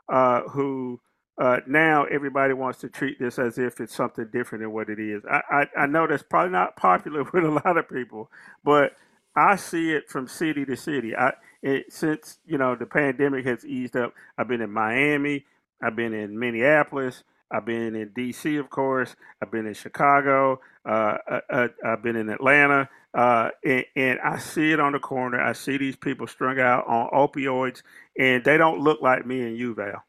[0.09, 0.99] uh, who
[1.37, 4.99] uh, now everybody wants to treat this as if it's something different than what it
[4.99, 5.23] is.
[5.23, 8.29] I, I, I know that's probably not popular with a lot of people,
[8.65, 8.97] but
[9.37, 11.15] I see it from city to city.
[11.15, 14.13] I it, since you know the pandemic has eased up.
[14.37, 15.45] I've been in Miami.
[15.81, 17.23] I've been in Minneapolis.
[17.51, 18.55] I've been in D.C.
[18.57, 19.15] of course.
[19.41, 20.61] I've been in Chicago.
[20.85, 24.99] Uh, uh, uh, I've been in Atlanta, uh, and, and, I see it on the
[24.99, 25.39] corner.
[25.39, 27.83] I see these people strung out on opioids,
[28.17, 30.03] and they don't look like me and you, Val.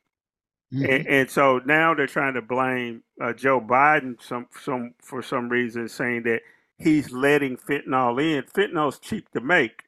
[0.72, 0.84] Mm-hmm.
[0.84, 5.50] And, and, so now they're trying to blame uh, Joe Biden some some for some
[5.50, 6.40] reason, saying that
[6.78, 8.44] he's letting fentanyl in.
[8.44, 9.82] Fentanyl's cheap to make,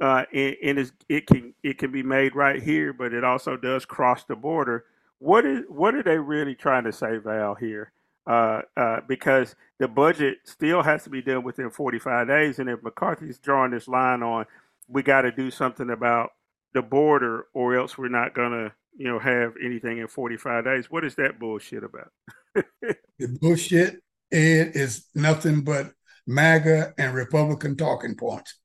[0.00, 3.84] uh, and, and it can it can be made right here, but it also does
[3.84, 4.84] cross the border.
[5.18, 7.54] What is what are they really trying to say, Val?
[7.54, 7.92] Here,
[8.26, 12.82] uh, uh because the budget still has to be done within 45 days, and if
[12.82, 14.46] McCarthy's drawing this line on,
[14.88, 16.30] we got to do something about
[16.74, 20.90] the border, or else we're not gonna you know, have anything in 45 days.
[20.90, 22.10] What is that bullshit about?
[22.54, 23.96] the bullshit
[24.32, 25.92] Ed, is nothing but
[26.26, 28.58] MAGA and Republican talking points.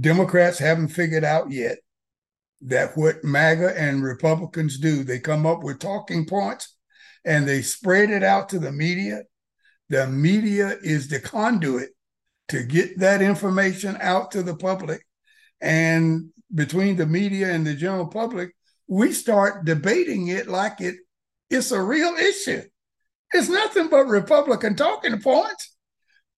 [0.00, 1.78] Democrats haven't figured out yet
[2.62, 6.76] that what MAGA and Republicans do, they come up with talking points
[7.24, 9.22] and they spread it out to the media.
[9.88, 11.90] The media is the conduit
[12.48, 15.06] to get that information out to the public.
[15.60, 18.54] And between the media and the general public,
[18.86, 20.96] we start debating it like it
[21.50, 22.62] it's a real issue.
[23.32, 25.76] It's nothing but Republican talking points,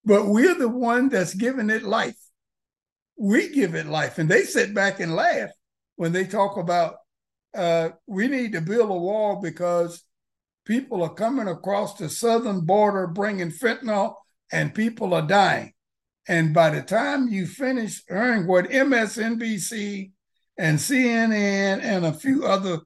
[0.05, 2.17] but we're the one that's giving it life.
[3.19, 5.51] We give it life, and they sit back and laugh
[5.97, 6.97] when they talk about
[7.55, 10.03] uh, we need to build a wall because
[10.67, 14.15] people are coming across the southern border bringing fentanyl,
[14.53, 15.73] and people are dying.
[16.29, 20.11] And by the time you finish hearing what MSNBC
[20.59, 22.81] and CNN and a few other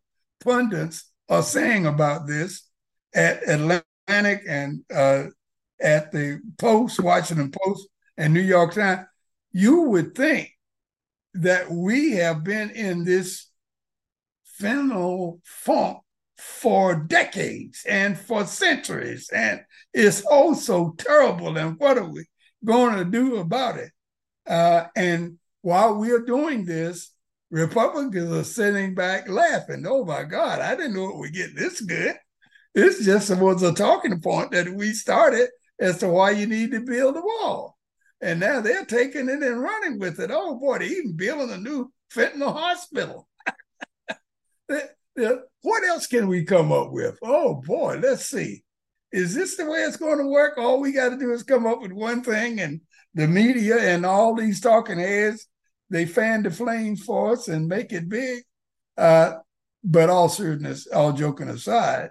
[0.45, 2.69] pundits are saying about this
[3.15, 5.25] at Atlantic and uh,
[5.81, 9.07] at the Post, Washington Post, and New York Times,
[9.53, 10.51] you would think
[11.35, 13.47] that we have been in this
[14.61, 15.99] fentanyl funk
[16.37, 19.61] for decades and for centuries, and
[19.93, 21.57] it's oh so terrible.
[21.57, 22.25] And what are we
[22.65, 23.91] going to do about it?
[24.47, 27.13] Uh, and while we are doing this,
[27.51, 29.85] Republicans are sitting back laughing.
[29.87, 32.17] Oh my God, I didn't know it would get this good.
[32.75, 35.49] This just was a talking point that we started
[35.81, 37.77] as to why you need to build a wall.
[38.21, 40.31] And now they're taking it and running with it.
[40.33, 43.29] Oh boy, they're even building a new fentanyl hospital.
[44.69, 47.19] what else can we come up with?
[47.23, 48.63] Oh boy, let's see.
[49.13, 50.59] Is this the way it's going to work?
[50.59, 52.81] All we got to do is come up with one thing, and
[53.15, 55.49] the media and all these talking heads
[55.91, 58.45] they fan the flames for us and make it big.
[58.97, 59.35] Uh,
[59.83, 62.11] but all seriousness, all joking aside,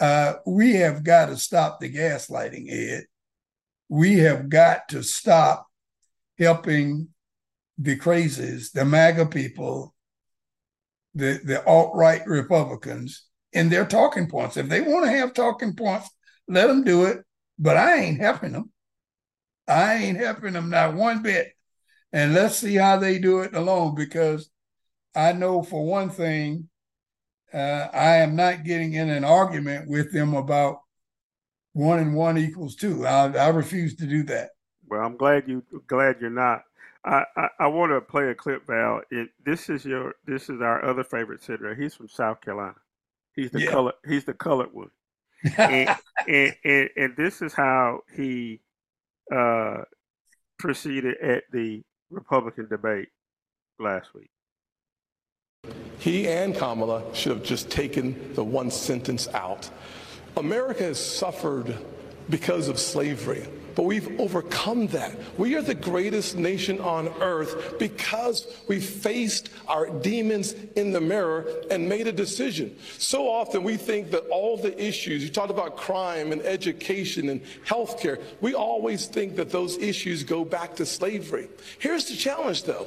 [0.00, 3.04] uh, we have got to stop the gaslighting, Ed.
[3.94, 5.68] We have got to stop
[6.36, 7.08] helping
[7.78, 9.94] the crazies, the MAGA people,
[11.14, 14.56] the, the alt right Republicans in their talking points.
[14.56, 16.10] If they want to have talking points,
[16.48, 17.18] let them do it.
[17.56, 18.72] But I ain't helping them.
[19.68, 21.52] I ain't helping them not one bit
[22.12, 24.50] and let's see how they do it alone because
[25.14, 26.68] I know for one thing,
[27.52, 30.78] uh, I am not getting in an argument with them about
[31.74, 33.06] one and one equals two.
[33.06, 34.50] I, I refuse to do that.
[34.88, 36.62] Well, I'm glad you glad you're not.
[37.04, 39.02] I, I, I want to play a clip, Val.
[39.10, 41.74] It, this is your this is our other favorite senator.
[41.74, 42.76] He's from South Carolina.
[43.34, 43.70] He's the yeah.
[43.70, 43.92] color.
[44.06, 44.90] He's the colored one.
[45.58, 45.90] and,
[46.28, 48.60] and, and, and this is how he
[49.34, 49.82] uh,
[50.58, 53.08] proceeded at the Republican debate
[53.78, 54.30] last week.
[55.98, 59.68] He and Kamala should have just taken the one sentence out.
[60.36, 61.76] America has suffered
[62.28, 63.46] because of slavery.
[63.74, 65.18] But we've overcome that.
[65.36, 71.46] We are the greatest nation on earth because we faced our demons in the mirror
[71.70, 72.76] and made a decision.
[72.98, 77.42] So often we think that all the issues, you talked about crime and education and
[77.66, 81.48] healthcare, we always think that those issues go back to slavery.
[81.78, 82.86] Here's the challenge though.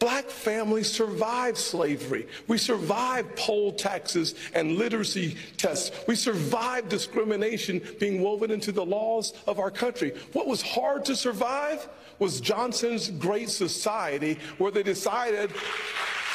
[0.00, 2.26] Black families survived slavery.
[2.48, 5.92] We survived poll taxes and literacy tests.
[6.08, 10.14] We survived discrimination being woven into the laws of our country.
[10.32, 11.86] What was hard to survive
[12.18, 15.50] was Johnson's Great Society, where they decided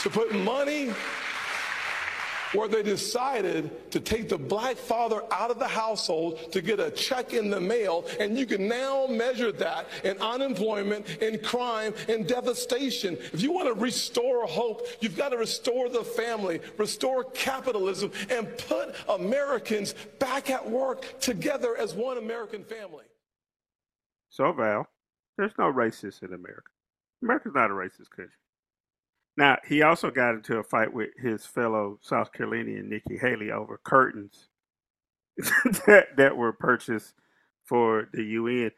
[0.04, 0.91] to put money
[2.56, 6.91] where they decided to take the black father out of the household to get a
[6.91, 8.06] check in the mail.
[8.20, 13.18] And you can now measure that in unemployment, in crime, in devastation.
[13.34, 18.48] If you want to restore hope, you've got to restore the family, restore capitalism, and
[18.58, 23.06] put Americans back at work together as one American family.
[24.30, 24.88] So, Val,
[25.38, 26.72] there's no racists in America.
[27.22, 28.34] America's not a racist country.
[29.38, 33.80] Now, he also got into a fight with his fellow South Carolinian Nikki Haley over
[33.84, 34.48] curtains
[35.88, 37.13] that, that were purchased
[37.65, 38.71] for the UN.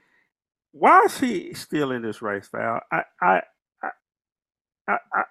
[0.73, 2.81] Why is he still in this race, Val?
[2.91, 3.41] I I
[3.83, 3.89] I
[4.87, 5.23] I, I,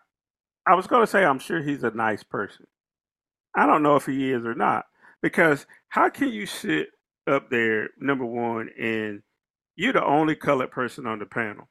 [0.66, 2.66] I was going to say I'm sure he's a nice person.
[3.56, 4.86] I don't know if he is or not
[5.22, 6.88] because how can you sit
[7.26, 9.22] up there, number one, and
[9.76, 11.68] you're the only colored person on the panel?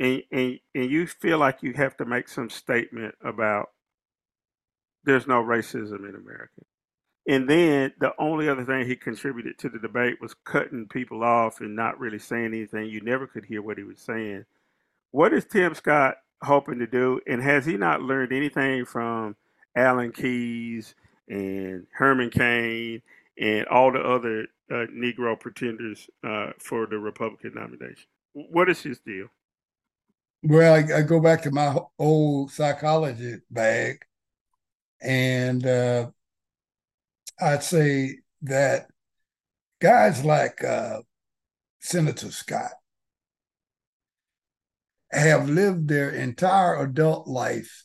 [0.00, 3.70] And and and you feel like you have to make some statement about
[5.04, 6.62] there's no racism in America.
[7.28, 11.60] And then the only other thing he contributed to the debate was cutting people off
[11.60, 12.86] and not really saying anything.
[12.86, 14.46] You never could hear what he was saying.
[15.10, 17.20] What is Tim Scott hoping to do?
[17.26, 19.36] And has he not learned anything from
[19.76, 20.94] Alan Keyes
[21.28, 23.02] and Herman Cain
[23.38, 28.06] and all the other uh, Negro pretenders uh, for the Republican nomination?
[28.32, 29.28] What is his deal?
[30.42, 33.98] Well, I, I, go back to my old psychology bag,
[35.02, 36.10] and uh,
[37.38, 38.86] I'd say that
[39.80, 41.00] guys like uh,
[41.80, 42.72] Senator Scott
[45.12, 47.84] have lived their entire adult life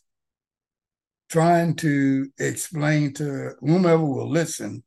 [1.30, 4.84] trying to explain to whomever will listen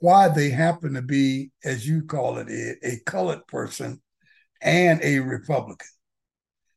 [0.00, 4.02] why they happen to be, as you call it, a, a colored person
[4.60, 5.86] and a Republican.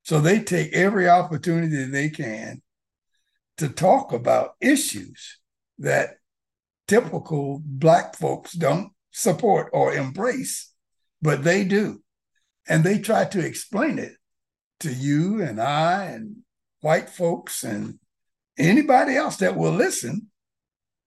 [0.06, 2.62] So they take every opportunity they can
[3.58, 5.40] to talk about issues
[5.80, 6.18] that
[6.88, 10.72] typical Black folks don't support or embrace,
[11.24, 12.04] but they do.
[12.68, 14.14] And they try to explain it
[14.82, 16.38] to you and I and
[16.82, 17.98] white folks and
[18.60, 20.28] anybody else that will listen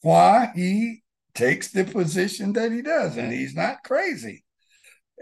[0.01, 3.17] why he takes the position that he does.
[3.17, 4.45] And he's not crazy.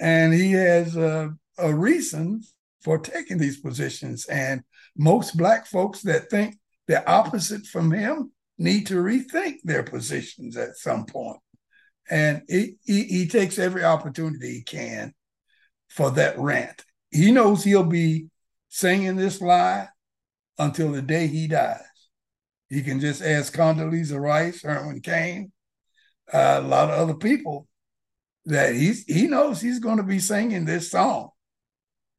[0.01, 2.43] And he has a, a reason
[2.83, 4.27] for taking these positions.
[4.27, 4.62] And
[4.97, 10.77] most Black folks that think the opposite from him need to rethink their positions at
[10.77, 11.39] some point.
[12.09, 15.12] And he, he, he takes every opportunity he can
[15.89, 16.85] for that rant.
[17.11, 18.29] He knows he'll be
[18.69, 19.89] singing this lie
[20.59, 21.81] until the day he dies.
[22.69, 25.53] He can just ask Condoleezza Rice, Herman Cain,
[26.33, 27.69] uh, a lot of other people
[28.47, 31.31] that he's he knows he's going to be singing this song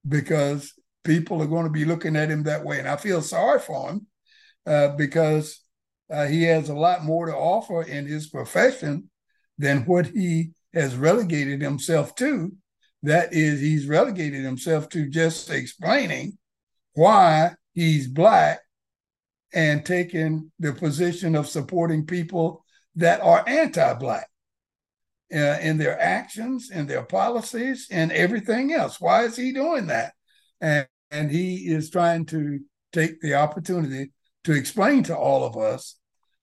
[0.07, 2.79] because people are going to be looking at him that way.
[2.79, 4.07] And I feel sorry for him
[4.65, 5.61] uh, because
[6.11, 9.09] uh, he has a lot more to offer in his profession
[9.57, 12.51] than what he has relegated himself to.
[13.03, 16.37] That is, he's relegated himself to just explaining
[16.93, 18.59] why he's black
[19.53, 22.65] and taking the position of supporting people
[22.95, 24.27] that are anti-black
[25.33, 29.01] uh, in their actions, in their policies, and everything else.
[29.01, 30.13] Why is he doing that?
[30.61, 32.59] And, and he is trying to
[32.93, 34.11] take the opportunity
[34.45, 35.99] to explain to all of us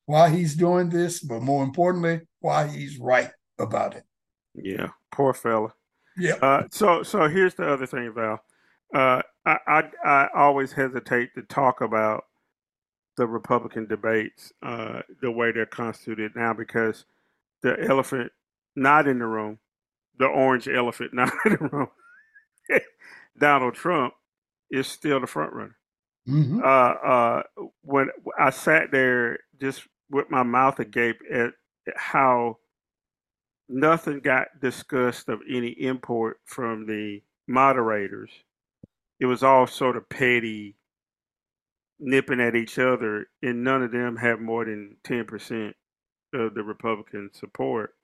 [0.07, 4.05] why he's doing this, but more importantly, why he's right about it.
[4.55, 5.72] Yeah, poor fella.
[6.16, 6.35] Yeah.
[6.35, 8.41] Uh, so, so here's the other thing, Val.
[8.95, 12.24] Uh, I, I, I always hesitate to talk about
[13.16, 17.05] the Republican debates uh, the way they're constituted now because
[17.62, 18.30] the elephant
[18.77, 19.59] not in the room,
[20.18, 21.89] the orange elephant not in the room,
[23.39, 24.14] Donald Trump
[24.70, 25.77] is still the front runner.
[26.29, 26.61] Mm-hmm.
[26.64, 27.43] Uh, uh,
[27.83, 28.09] when
[28.39, 31.53] I sat there just with my mouth agape at
[31.97, 32.59] how
[33.68, 38.31] nothing got discussed of any import from the moderators.
[39.20, 40.77] It was all sort of petty,
[41.99, 45.72] nipping at each other, and none of them have more than 10%
[46.35, 47.95] of the Republican support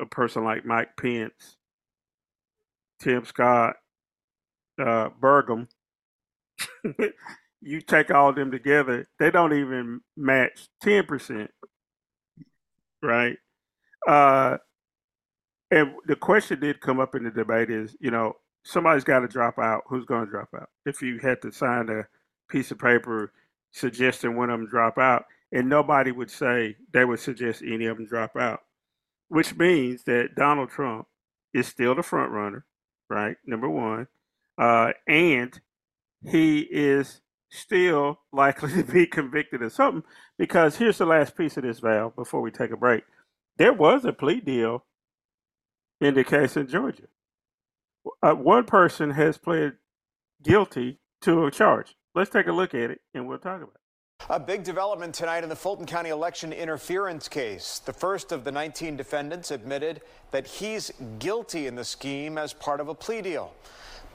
[0.00, 1.56] a person like Mike Pence
[3.00, 3.76] Tim Scott,
[4.80, 5.68] uh, Burgum,
[7.60, 11.48] you take all them together, they don't even match 10%.
[13.02, 13.36] Right?
[14.06, 14.58] Uh,
[15.70, 18.34] and the question did come up in the debate is, you know,
[18.64, 19.82] somebody's got to drop out.
[19.88, 20.70] Who's going to drop out?
[20.86, 22.06] If you had to sign a
[22.48, 23.32] piece of paper
[23.72, 27.96] suggesting one of them drop out, and nobody would say they would suggest any of
[27.96, 28.60] them drop out,
[29.28, 31.06] which means that Donald Trump
[31.52, 32.64] is still the front runner,
[33.08, 33.36] right?
[33.46, 34.08] Number one,
[34.58, 35.60] uh, and
[36.24, 37.20] he is
[37.50, 40.02] still likely to be convicted of something
[40.38, 43.04] because here's the last piece of this, Val, before we take a break.
[43.56, 44.84] There was a plea deal
[46.00, 47.04] in the case in Georgia.
[48.22, 49.74] Uh, one person has pled
[50.42, 51.96] guilty to a charge.
[52.14, 53.80] Let's take a look at it and we'll talk about it.
[54.28, 57.78] A big development tonight in the Fulton County election interference case.
[57.78, 60.00] The first of the 19 defendants admitted
[60.32, 60.90] that he's
[61.20, 63.54] guilty in the scheme as part of a plea deal.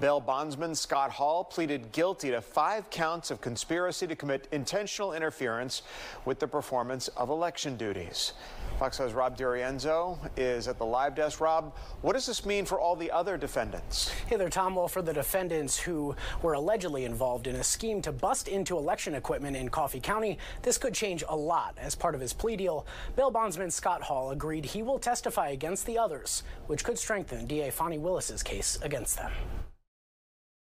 [0.01, 5.83] Bail bondsman Scott Hall pleaded guilty to five counts of conspiracy to commit intentional interference
[6.25, 8.33] with the performance of election duties.
[8.79, 11.39] Fox News' Rob DiRienzo is at the live desk.
[11.39, 14.09] Rob, what does this mean for all the other defendants?
[14.25, 14.73] Hey there, Tom.
[14.73, 19.13] Well, for the defendants who were allegedly involved in a scheme to bust into election
[19.13, 21.77] equipment in Coffee County, this could change a lot.
[21.79, 25.85] As part of his plea deal, bail bondsman Scott Hall agreed he will testify against
[25.85, 29.31] the others, which could strengthen DA Fani Willis's case against them.
[29.31, 30.60] Over now, come to order.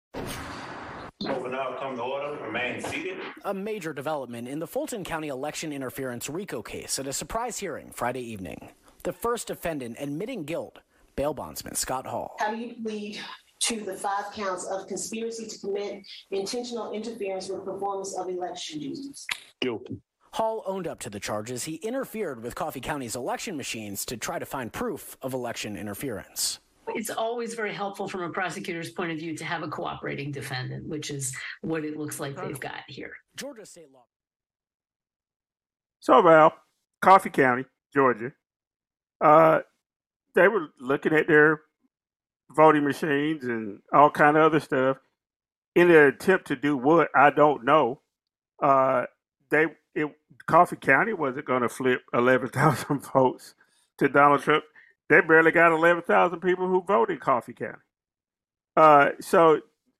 [3.43, 7.91] A major development in the Fulton County election interference RICO case at a surprise hearing
[7.91, 8.69] Friday evening.
[9.03, 10.79] The first defendant admitting guilt,
[11.15, 12.35] bail bondsman Scott Hall.
[12.39, 13.19] How do you plead
[13.59, 19.25] to the five counts of conspiracy to commit intentional interference with performance of election duties?
[19.59, 19.97] Guilty.
[20.33, 21.65] Hall owned up to the charges.
[21.65, 26.59] He interfered with Coffee County's election machines to try to find proof of election interference
[26.89, 30.87] it's always very helpful from a prosecutor's point of view to have a cooperating defendant,
[30.87, 33.13] which is what it looks like they've got here.
[33.35, 34.05] Georgia state law.
[35.99, 36.53] So, Val,
[37.01, 38.31] Coffee County, Georgia,
[39.21, 39.59] uh,
[40.33, 41.61] they were looking at their
[42.55, 44.97] voting machines and all kind of other stuff
[45.75, 48.01] in an attempt to do what I don't know.
[48.61, 49.05] Uh,
[49.49, 50.07] they it,
[50.47, 53.53] Coffee County wasn't going to flip eleven thousand votes
[53.99, 54.63] to Donald Trump
[55.11, 57.77] they barely got 11,000 people who voted Coffee County.
[58.77, 59.55] Uh, so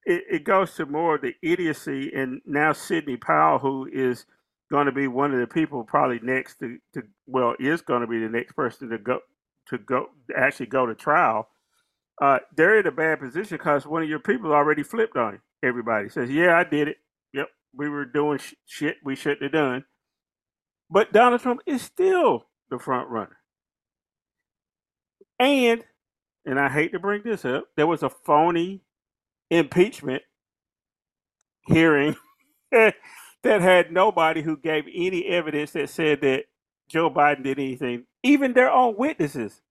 [0.05, 2.13] it, it, goes to more of the idiocy.
[2.15, 4.25] And now Sidney Powell, who is
[4.71, 8.07] going to be one of the people probably next to, to well, is going to
[8.07, 9.19] be the next person to go
[9.67, 11.49] to go actually go to trial.
[12.21, 15.41] Uh, they're in a bad position because one of your people already flipped on him.
[15.61, 16.97] Everybody says, "Yeah, I did it.
[17.33, 19.83] Yep, we were doing sh- shit we shouldn't have done."
[20.89, 23.40] But Donald Trump is still the front runner.
[25.41, 25.83] And,
[26.45, 28.81] and I hate to bring this up, there was a phony
[29.49, 30.21] impeachment
[31.65, 32.15] hearing
[32.71, 32.93] that
[33.43, 36.45] had nobody who gave any evidence that said that
[36.89, 38.05] Joe Biden did anything.
[38.21, 39.63] Even their own witnesses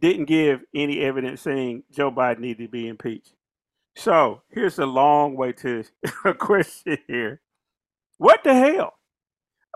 [0.00, 3.34] didn't give any evidence saying Joe Biden needed to be impeached.
[3.96, 5.82] So here's a long way to
[6.24, 7.40] a question here.
[8.18, 8.94] What the hell?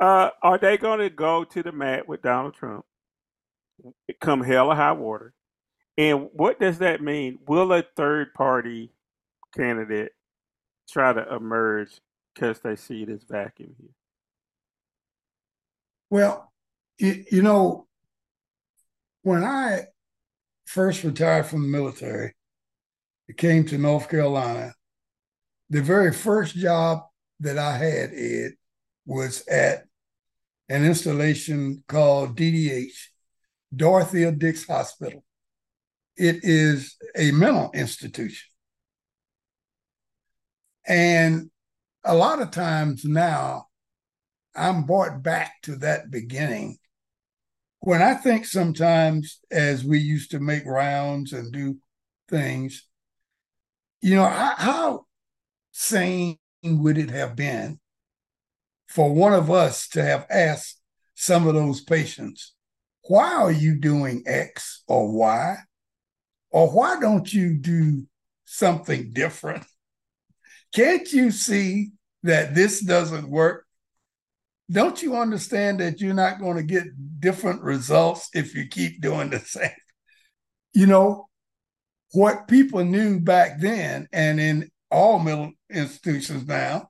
[0.01, 2.85] Uh, are they going to go to the mat with Donald Trump
[4.21, 5.33] come hell or high water.
[5.97, 7.39] And what does that mean?
[7.47, 8.91] Will a third party
[9.55, 10.13] candidate
[10.91, 12.01] try to emerge
[12.35, 13.91] because they see this vacuum here?
[16.11, 16.53] Well,
[16.99, 17.87] you, you know,
[19.23, 19.87] when I
[20.65, 22.35] first retired from the military,
[23.29, 24.75] it came to North Carolina.
[25.71, 27.01] The very first job
[27.41, 28.53] that I had, Ed,
[29.07, 29.85] was at
[30.69, 32.93] an installation called DDH,
[33.77, 35.25] Dorothea Dix Hospital.
[36.17, 38.49] It is a mental institution.
[40.87, 41.51] And
[42.05, 43.67] a lot of times now,
[44.55, 46.79] I'm brought back to that beginning.
[47.81, 51.79] When I think sometimes, as we used to make rounds and do
[52.29, 52.87] things,
[54.01, 55.07] you know, how, how
[55.73, 57.81] sane would it have been
[58.87, 60.81] for one of us to have asked
[61.15, 62.55] some of those patients,
[63.07, 65.57] why are you doing X or Y?
[66.51, 68.07] Or why don't you do
[68.45, 69.65] something different?
[70.75, 71.91] Can't you see
[72.23, 73.67] that this doesn't work?
[74.71, 76.85] Don't you understand that you're not going to get
[77.21, 79.71] different results if you keep doing the same?
[80.73, 81.29] You know,
[82.13, 86.89] what people knew back then and in all middle institutions now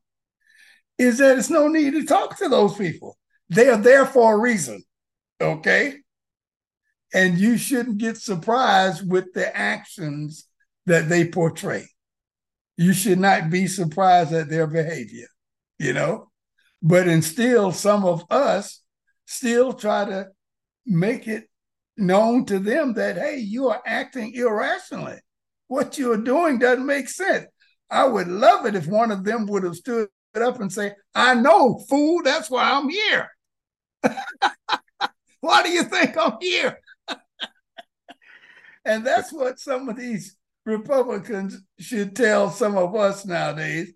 [0.99, 3.19] is that it's no need to talk to those people.
[3.49, 4.85] They are there for a reason.
[5.41, 6.04] Okay
[7.15, 10.49] and you shouldn't get surprised with the actions
[10.87, 11.89] that they portray.
[12.77, 15.29] You should not be surprised at their behavior,
[15.79, 16.31] you know?
[16.83, 18.81] But instill some of us
[19.27, 20.27] still try to
[20.85, 21.45] make it
[21.97, 25.19] known to them that, hey, you are acting irrationally.
[25.69, 27.47] What you're doing doesn't make sense.
[27.89, 31.35] I would love it if one of them would have stood up and say, I
[31.35, 33.31] know, fool, that's why I'm here.
[35.41, 36.77] why do you think I'm here?
[38.85, 43.93] And that's what some of these Republicans should tell some of us nowadays.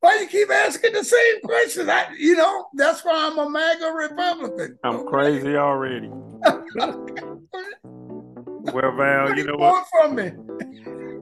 [0.00, 1.88] Why you keep asking the same questions?
[1.88, 4.78] I, you know, that's why I'm a MAGA Republican.
[4.84, 6.08] I'm crazy already.
[7.82, 9.86] well, Val, you know what?
[9.90, 10.30] From me.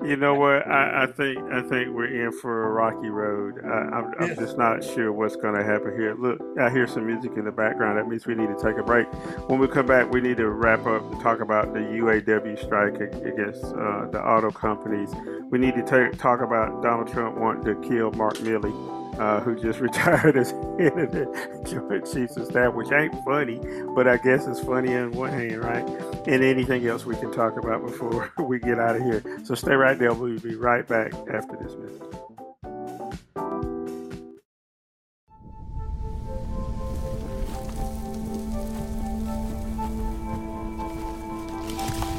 [0.06, 0.66] You know what?
[0.68, 3.60] I, I, think I think we're in for a rocky road.
[3.64, 4.38] I, am yes.
[4.38, 6.14] just not sure what's going to happen here.
[6.14, 7.98] Look, I hear some music in the background.
[7.98, 9.08] That means we need to take a break.
[9.48, 13.00] When we come back, we need to wrap up and talk about the UAW strike
[13.00, 15.12] against uh, the auto companies.
[15.50, 19.60] We need to take, talk about Donald Trump wanting to kill Mark Milley uh, who
[19.60, 23.60] just retired as head of the Joint Chiefs of Staff, which ain't funny,
[23.94, 25.86] but I guess it's funny on one hand, right?
[26.26, 29.22] And anything else we can talk about before we get out of here.
[29.44, 30.12] So stay right there.
[30.12, 32.02] We'll be right back after this message.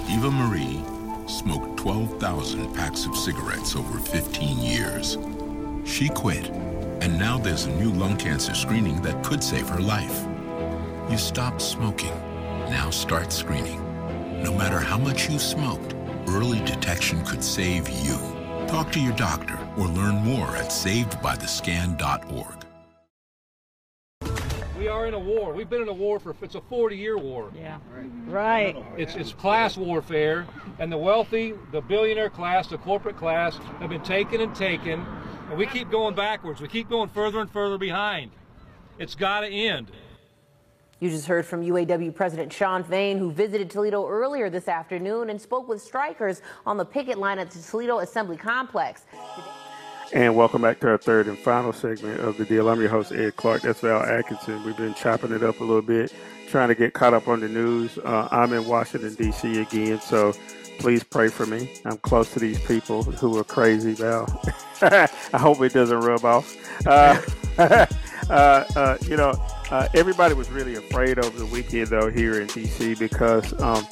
[0.10, 0.82] Eva Marie
[1.28, 5.18] smoked 12,000 packs of cigarettes over 15 years.
[5.86, 6.52] She quit
[7.02, 10.26] and now there's a new lung cancer screening that could save her life.
[11.10, 12.16] You stopped smoking.
[12.70, 13.82] Now start screening.
[14.44, 15.96] No matter how much you smoked,
[16.28, 18.18] early detection could save you.
[18.68, 22.66] Talk to your doctor or learn more at savedbythescan.org.
[24.78, 25.54] We are in a war.
[25.54, 27.52] We've been in a war for it's a 40-year war.
[27.56, 27.80] Yeah.
[28.26, 28.76] Right.
[28.96, 30.46] It's it's class warfare
[30.80, 35.06] and the wealthy, the billionaire class, the corporate class have been taken and taken
[35.50, 36.62] and we keep going backwards.
[36.62, 38.32] We keep going further and further behind.
[39.00, 39.92] It's got to end.
[41.00, 45.40] You just heard from UAW President Shawn Fain, who visited Toledo earlier this afternoon and
[45.40, 49.06] spoke with strikers on the picket line at the Toledo Assembly Complex.
[50.14, 52.70] And welcome back to our third and final segment of the deal.
[52.70, 53.62] I'm your host, Ed Clark.
[53.62, 54.64] That's Val Atkinson.
[54.64, 56.14] We've been chopping it up a little bit,
[56.48, 57.98] trying to get caught up on the news.
[58.00, 59.62] Uh, I'm in Washington, D.C.
[59.62, 60.34] again, so
[60.80, 61.72] please pray for me.
[61.86, 64.26] I'm close to these people who are crazy, Val.
[64.82, 66.56] I hope it doesn't rub off.
[66.86, 67.22] Uh,
[67.58, 67.86] uh,
[68.30, 69.32] uh, you know,
[69.72, 72.96] uh, everybody was really afraid over the weekend, though, here in D.C.
[72.96, 73.86] because um,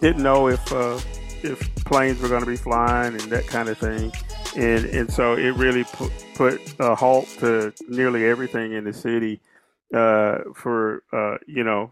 [0.00, 0.98] didn't know if uh,
[1.42, 4.12] if planes were going to be flying and that kind of thing,
[4.56, 9.40] and and so it really put, put a halt to nearly everything in the city
[9.90, 11.02] for
[11.46, 11.90] you know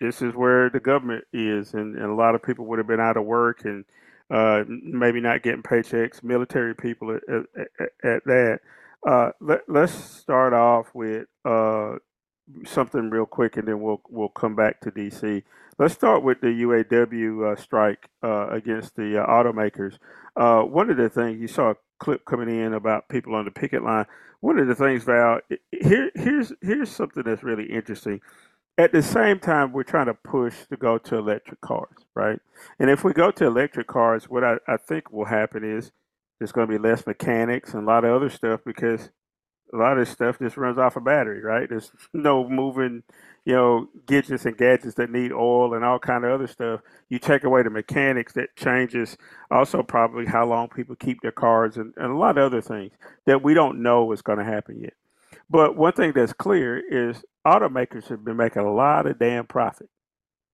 [0.00, 3.00] this is where the government is, and, and a lot of people would have been
[3.00, 3.84] out of work and
[4.30, 6.22] uh, maybe not getting paychecks.
[6.22, 8.60] Military people at, at, at that.
[9.06, 11.96] Uh, let, us start off with uh,
[12.64, 15.42] something real quick, and then we'll we'll come back to DC.
[15.78, 19.98] Let's start with the UAW uh, strike uh, against the uh, automakers.
[20.36, 23.82] one of the things you saw a clip coming in about people on the picket
[23.82, 24.06] line.
[24.40, 25.40] One of the things, Val,
[25.70, 28.20] here here's here's something that's really interesting
[28.80, 32.40] at the same time, we're trying to push to go to electric cars, right?
[32.78, 35.92] And if we go to electric cars, what I, I think will happen is
[36.38, 39.10] there's going to be less mechanics and a lot of other stuff because
[39.74, 41.68] a lot of stuff just runs off a battery, right?
[41.68, 43.02] There's no moving,
[43.44, 46.80] you know, gadgets and gadgets that need oil and all kind of other stuff.
[47.10, 49.18] You take away the mechanics that changes
[49.50, 52.92] also probably how long people keep their cars and, and a lot of other things
[53.26, 54.94] that we don't know is going to happen yet.
[55.50, 59.88] But one thing that's clear is automakers have been making a lot of damn profit.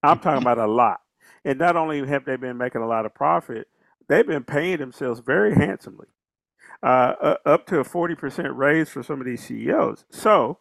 [0.03, 1.01] I'm talking about a lot.
[1.45, 3.69] And not only have they been making a lot of profit,
[4.09, 6.07] they've been paying themselves very handsomely,
[6.83, 10.05] uh, up to a 40% raise for some of these CEOs.
[10.11, 10.59] So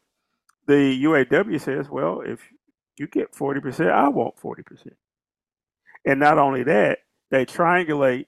[0.68, 2.50] the UAW says, well, if
[2.98, 4.92] you get 40%, I want 40%.
[6.06, 7.00] And not only that,
[7.32, 8.28] they triangulate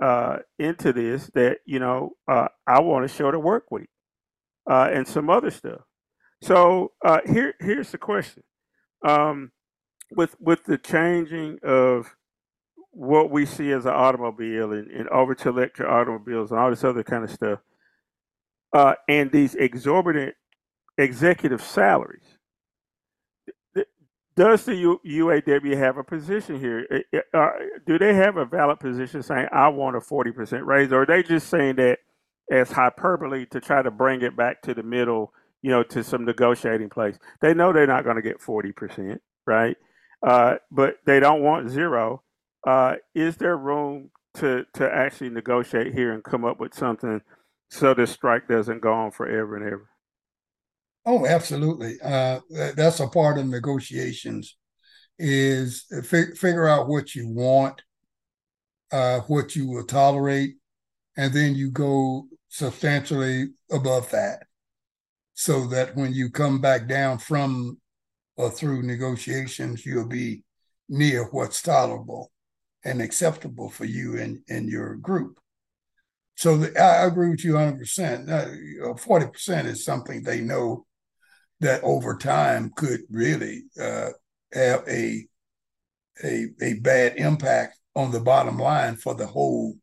[0.00, 3.88] uh, into this that, you know, uh, I want a shorter work week
[4.68, 5.82] uh, and some other stuff.
[6.42, 8.44] So uh, here, here's the question:
[9.06, 9.52] um,
[10.12, 12.16] with with the changing of
[12.92, 16.84] what we see as an automobile and, and over to electric automobiles and all this
[16.84, 17.60] other kind of stuff,
[18.74, 20.34] uh, and these exorbitant
[20.98, 22.38] executive salaries.
[24.36, 26.86] Does the U- UAW have a position here?
[27.34, 27.50] Uh,
[27.86, 31.06] do they have a valid position saying I want a forty percent raise, or are
[31.06, 31.98] they just saying that
[32.50, 36.24] as hyperbole to try to bring it back to the middle, you know, to some
[36.24, 37.18] negotiating place.
[37.40, 39.76] They know they're not going to get 40%, right?
[40.22, 42.22] Uh, but they don't want zero.
[42.66, 47.20] Uh, is there room to to actually negotiate here and come up with something
[47.70, 49.88] so this strike doesn't go on forever and ever?
[51.04, 51.96] Oh, absolutely.
[52.02, 52.40] Uh,
[52.76, 54.56] that's a part of negotiations
[55.18, 57.82] is fi- figure out what you want,
[58.92, 60.54] uh, what you will tolerate,
[61.16, 64.44] and then you go substantially above that
[65.34, 67.78] so that when you come back down from
[68.36, 70.44] or through negotiations, you'll be
[70.88, 72.30] near what's tolerable
[72.84, 75.38] and acceptable for you and, and your group.
[76.36, 78.28] So the, I agree with you 100%.
[78.28, 80.86] Uh, 40% is something they know
[81.60, 84.10] that over time could really uh,
[84.52, 85.26] have a,
[86.24, 89.76] a, a bad impact on the bottom line for the whole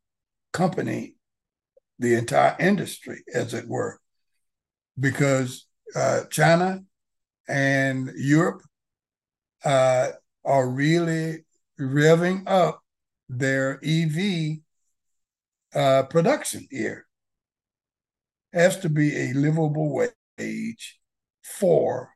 [0.52, 1.16] company,
[2.00, 3.99] the entire industry, as it were,
[5.00, 6.84] because uh, China
[7.48, 8.62] and Europe
[9.64, 10.10] uh,
[10.46, 11.46] are really
[11.80, 12.82] revving up
[13.28, 14.58] their EV
[15.74, 17.06] uh, production here.
[18.54, 21.00] Has to be a livable wage
[21.44, 22.10] for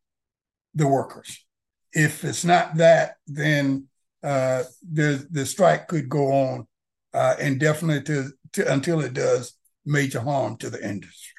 [0.73, 1.45] the workers.
[1.91, 3.87] If it's not that, then
[4.23, 6.67] uh, the the strike could go on
[7.13, 9.53] uh, indefinitely to, to, until it does
[9.85, 11.32] major harm to the industry.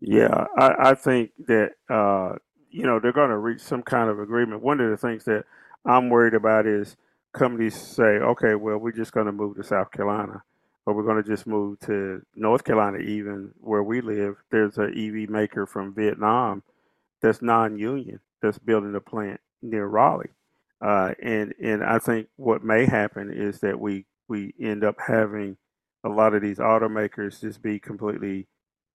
[0.00, 2.36] Yeah, I, I think that uh,
[2.70, 4.62] you know they're going to reach some kind of agreement.
[4.62, 5.44] One of the things that
[5.86, 6.96] I'm worried about is
[7.34, 10.44] companies say, okay, well, we're just going to move to South Carolina,
[10.86, 14.36] or we're going to just move to North Carolina, even where we live.
[14.52, 16.62] There's an EV maker from Vietnam
[17.22, 20.30] that's non-union that's building a plant near Raleigh,
[20.82, 25.58] uh, and and I think what may happen is that we we end up having
[26.04, 28.48] a lot of these automakers just be completely,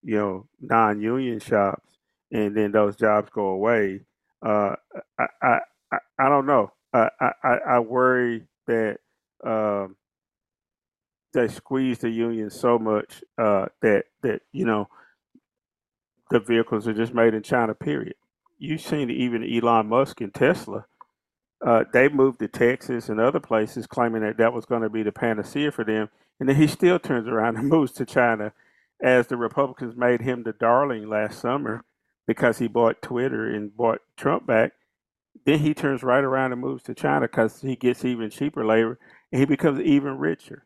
[0.04, 1.86] you know, non-union shops,
[2.32, 4.02] and then those jobs go away.
[4.46, 4.76] Uh,
[5.20, 5.60] I, I
[6.20, 6.72] I don't know.
[6.94, 8.98] I I, I worry that
[9.46, 9.96] um,
[11.34, 14.88] they squeeze the union so much uh, that that you know
[16.32, 17.74] the vehicles are just made in China.
[17.76, 18.16] Period.
[18.60, 20.86] You've seen even Elon Musk and Tesla.
[21.66, 25.04] Uh, they moved to Texas and other places, claiming that that was going to be
[25.04, 28.54] the panacea for them, and then he still turns around and moves to China,
[29.02, 31.84] as the Republicans made him the darling last summer
[32.28, 34.72] because he bought Twitter and bought Trump back.
[35.46, 39.00] Then he turns right around and moves to China because he gets even cheaper labor
[39.32, 40.66] and he becomes even richer.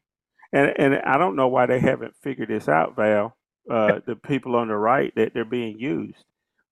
[0.54, 3.36] And and I don't know why they haven't figured this out, Val.
[3.70, 6.24] Uh, the people on the right that they're being used,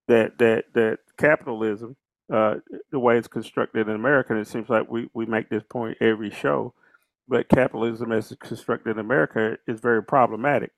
[0.08, 1.96] that that that capitalism,
[2.32, 2.56] uh,
[2.92, 5.98] the way it's constructed in America, and it seems like we we make this point
[6.00, 6.74] every show,
[7.28, 10.72] but capitalism as it's constructed in America is very problematic.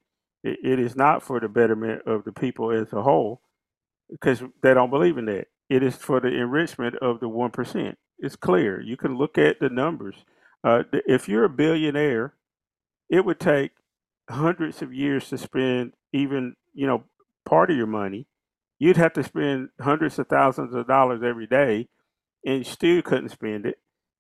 [0.44, 3.42] It, it is not for the betterment of the people as a whole,
[4.10, 5.48] because they don't believe in that.
[5.70, 7.98] It is for the enrichment of the one percent.
[8.20, 8.82] It's clear.
[8.82, 10.16] You can look at the numbers.
[10.64, 12.34] Uh, if you're a billionaire
[13.10, 13.72] it would take
[14.30, 17.04] hundreds of years to spend even you know
[17.46, 18.28] part of your money
[18.80, 21.88] you'd have to spend hundreds of thousands of dollars every day
[22.46, 23.80] and you still couldn't spend it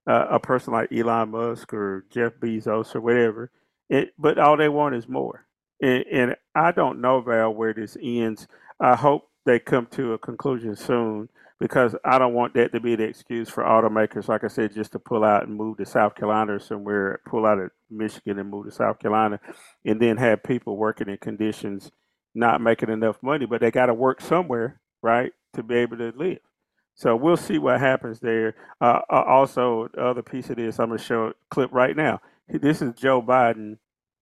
[0.09, 3.51] uh, a person like elon musk or jeff bezos or whatever
[3.89, 5.45] it, but all they want is more
[5.81, 8.47] and, and i don't know val where this ends
[8.79, 12.95] i hope they come to a conclusion soon because I don't want that to be
[12.95, 16.15] the excuse for automakers, like I said, just to pull out and move to South
[16.15, 19.39] Carolina or somewhere, pull out of Michigan and move to South Carolina,
[19.83, 21.91] and then have people working in conditions
[22.35, 26.13] not making enough money, but they got to work somewhere, right, to be able to
[26.15, 26.39] live.
[26.93, 28.55] So we'll see what happens there.
[28.79, 31.95] Uh, uh also, the other piece of this, I'm going to show a clip right
[31.95, 32.21] now.
[32.47, 33.77] This is Joe Biden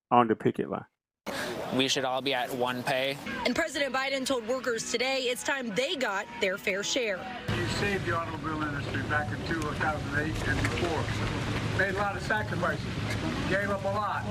[0.10, 0.86] on the picket line
[1.78, 3.17] we should all be at one pay.
[3.45, 7.19] And President Biden told workers today it's time they got their fair share.
[7.55, 11.03] You saved the automobile industry back in 2008 and before.
[11.78, 12.86] Made a lot of sacrifices,
[13.49, 14.23] gave up a lot,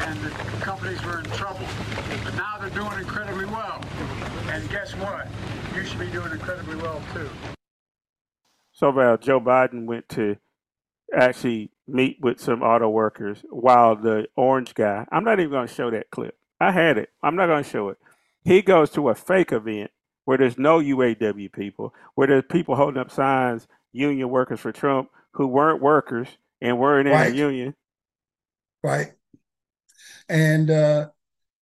[0.00, 1.66] and the companies were in trouble.
[2.24, 3.82] But now they're doing incredibly well.
[4.46, 5.26] And guess what?
[5.74, 7.28] You should be doing incredibly well too.
[8.72, 10.36] So, Val, Joe Biden went to
[11.12, 15.74] actually meet with some auto workers while the orange guy, I'm not even going to
[15.74, 16.36] show that clip.
[16.60, 17.10] I had it.
[17.22, 17.98] I'm not going to show it.
[18.44, 19.90] He goes to a fake event
[20.24, 25.10] where there's no UAW people, where there's people holding up signs, union workers for Trump,
[25.32, 26.28] who weren't workers
[26.60, 27.34] and weren't in right.
[27.34, 27.74] union.
[28.82, 29.12] Right.
[30.28, 31.08] And uh,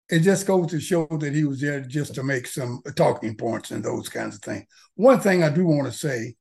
[0.09, 3.71] it just goes to show that he was there just to make some talking points
[3.71, 4.65] and those kinds of things.
[4.95, 6.35] One thing I do want to say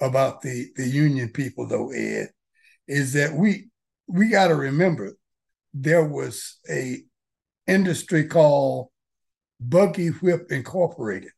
[0.00, 2.30] about the, the union people, though, Ed,
[2.88, 3.68] is that we
[4.08, 5.16] we got to remember
[5.72, 7.02] there was a
[7.66, 8.88] industry called
[9.60, 11.32] Buggy Whip Incorporated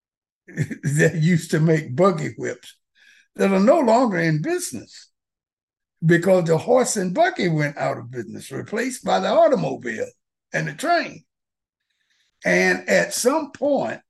[0.46, 2.76] that used to make buggy whips
[3.34, 5.10] that are no longer in business.
[6.04, 10.06] because the horse and buggy went out of business, replaced by the automobile
[10.52, 11.24] and the train.
[12.44, 14.00] And at some point,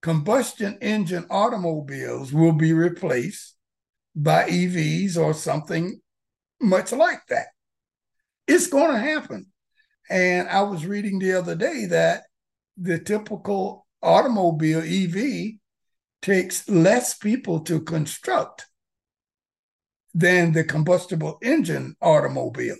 [0.00, 3.56] combustion engine automobiles will be replaced
[4.14, 6.00] by EVs or something
[6.60, 7.48] much like that.
[8.46, 9.46] It's going to happen.
[10.10, 12.24] And I was reading the other day that
[12.76, 15.58] the typical automobile EV
[16.22, 18.66] takes less people to construct
[20.14, 22.76] than the combustible engine automobile.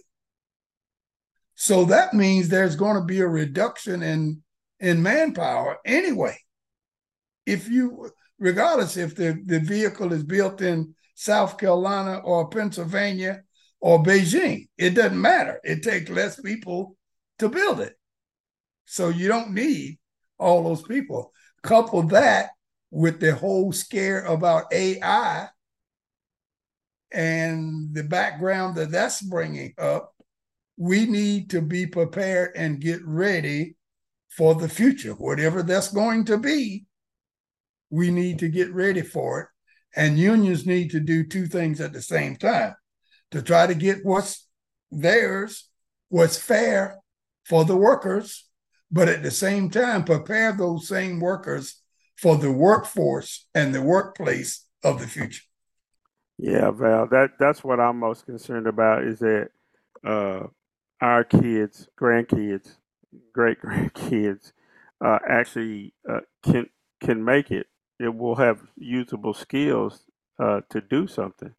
[1.55, 4.43] So that means there's going to be a reduction in
[4.81, 6.37] in manpower anyway.
[7.47, 13.43] If you regardless if the, the vehicle is built in South Carolina or Pennsylvania
[13.81, 15.61] or Beijing, it doesn't matter.
[15.65, 16.97] It takes less people
[17.39, 17.99] to build it.
[18.87, 19.99] So you don't need
[20.39, 21.33] all those people.
[21.63, 22.51] Couple that
[22.91, 25.49] with the whole scare about AI
[27.13, 30.15] and the background that that's bringing up,
[30.77, 33.77] we need to be prepared and get ready
[34.31, 36.87] for the future, whatever that's going to be.
[37.91, 39.49] We need to get ready for it.
[39.97, 42.75] And unions need to do two things at the same time
[43.33, 44.47] to try to get what's
[44.91, 45.69] theirs,
[46.09, 46.99] what's fair
[47.49, 48.47] for the workers,
[48.91, 51.83] but at the same time, prepare those same workers
[52.17, 55.43] for the workforce and the workplace of the future.
[56.39, 59.49] Yeah, Val, that that's what I'm most concerned about is that
[60.05, 60.47] uh,
[61.01, 62.77] our kids, grandkids,
[63.33, 64.53] great grandkids,
[65.05, 66.69] uh, actually uh, can
[67.01, 67.67] can make it.
[67.99, 70.05] It will have usable skills
[70.39, 71.55] uh, to do something.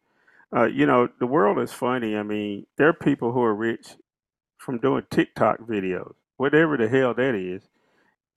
[0.54, 2.16] Uh, you know, the world is funny.
[2.16, 3.96] I mean, there are people who are rich
[4.60, 7.64] from doing TikTok videos, whatever the hell that is.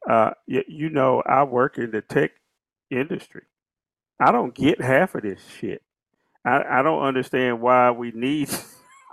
[0.10, 2.32] Uh, you, you know, I work in the tech
[2.92, 3.44] industry.
[4.20, 5.84] I don't get half of this shit.
[6.46, 8.50] I, I don't understand why we need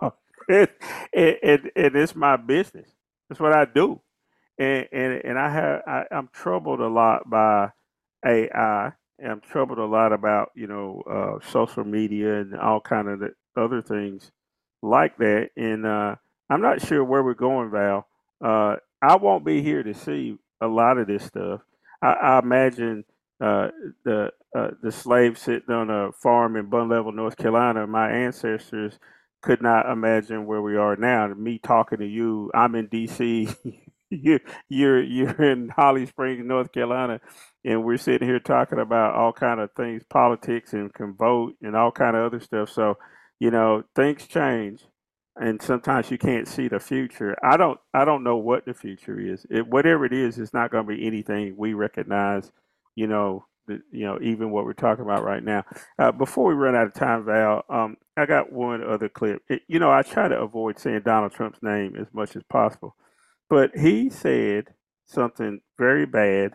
[0.49, 0.73] it,
[1.15, 2.89] and, and, and it's my business.
[3.29, 4.01] That's what I do.
[4.59, 7.71] And and, and I have I, I'm troubled a lot by
[8.27, 8.93] AI.
[9.25, 13.33] I'm troubled a lot about, you know, uh, social media and all kind of the
[13.57, 14.31] other things
[14.83, 15.51] like that.
[15.57, 16.17] And uh,
[16.51, 18.09] I'm not sure where we're going, Val.
[18.45, 21.63] Uh, I won't be here to see a lot of this stuff.
[22.03, 23.05] I, I imagine
[23.41, 23.69] uh,
[24.05, 27.87] the uh, the slaves sitting on a farm in Bunnlevel, North Carolina.
[27.87, 28.99] My ancestors
[29.43, 31.29] could not imagine where we are now.
[31.29, 33.49] Me talking to you, I'm in D.C.
[34.11, 37.21] you you're you're in Holly Springs, North Carolina,
[37.65, 41.77] and we're sitting here talking about all kind of things, politics, and can vote and
[41.77, 42.71] all kind of other stuff.
[42.71, 42.99] So,
[43.39, 44.85] you know, things change,
[45.41, 47.37] and sometimes you can't see the future.
[47.43, 49.47] I don't I don't know what the future is.
[49.51, 52.53] It, whatever it is, it's not going to be anything we recognize.
[52.95, 55.65] You know, the, you know, even what we're talking about right now.
[55.99, 59.43] Uh, before we run out of time, Val, um, I got one other clip.
[59.49, 62.95] It, you know, I try to avoid saying Donald Trump's name as much as possible,
[63.49, 64.67] but he said
[65.07, 66.53] something very bad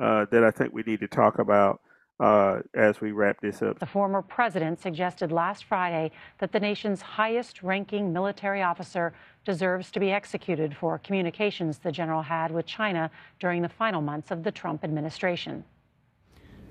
[0.00, 1.80] uh, that I think we need to talk about
[2.20, 3.78] uh, as we wrap this up.
[3.78, 9.14] The former president suggested last Friday that the nation's highest ranking military officer
[9.44, 14.30] deserves to be executed for communications the general had with China during the final months
[14.30, 15.64] of the Trump administration.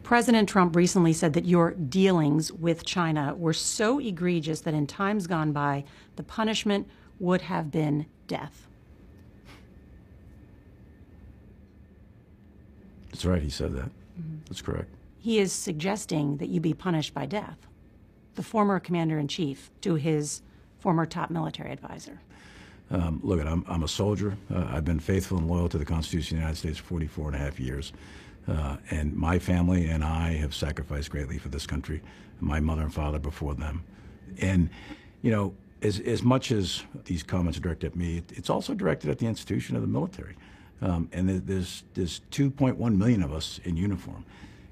[0.03, 5.27] President Trump recently said that your dealings with China were so egregious that in times
[5.27, 5.83] gone by,
[6.15, 6.87] the punishment
[7.19, 8.67] would have been death.
[13.09, 13.89] That's right, he said that.
[14.17, 14.37] Mm-hmm.
[14.45, 14.89] That's correct.
[15.19, 17.57] He is suggesting that you be punished by death.
[18.35, 20.41] The former commander in chief to his
[20.79, 22.21] former top military advisor.
[22.89, 24.37] Um, look, I'm, I'm a soldier.
[24.53, 27.27] Uh, I've been faithful and loyal to the Constitution of the United States for 44
[27.27, 27.91] and a half years.
[28.47, 32.01] Uh, and my family and I have sacrificed greatly for this country,
[32.39, 33.83] my mother and father before them.
[34.39, 34.69] And,
[35.21, 39.09] you know, as, as much as these comments are directed at me, it's also directed
[39.09, 40.35] at the institution of the military.
[40.81, 44.25] Um, and there's, there's 2.1 million of us in uniform.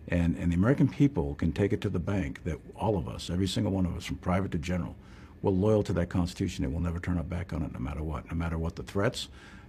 [0.10, 3.30] And, and the American people can take it to the bank that all of us,
[3.30, 4.96] every single one of us, from private to general,
[5.42, 8.02] we're loyal to that Constitution and we'll never turn our back on it no matter
[8.02, 9.28] what, no matter what the threats,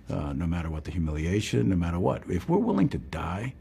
[0.08, 2.22] uh, no matter what the humiliation, no matter what.
[2.28, 3.54] If we're willing to die,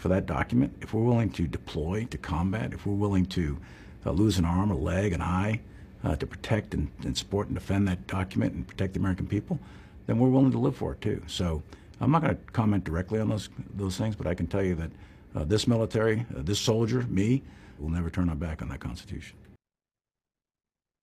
[0.00, 3.58] for that document, if we're willing to deploy to combat, if we're willing to
[4.06, 5.60] uh, lose an arm, a leg, an eye
[6.02, 9.58] uh, to protect and, and, support and defend that document and protect the American people,
[10.06, 11.22] then we're willing to live for it too.
[11.26, 11.62] So
[12.00, 14.74] I'm not going to comment directly on those those things, but I can tell you
[14.76, 14.90] that
[15.34, 17.42] uh, this military, uh, this soldier, me,
[17.78, 19.38] will never turn our back on that Constitution.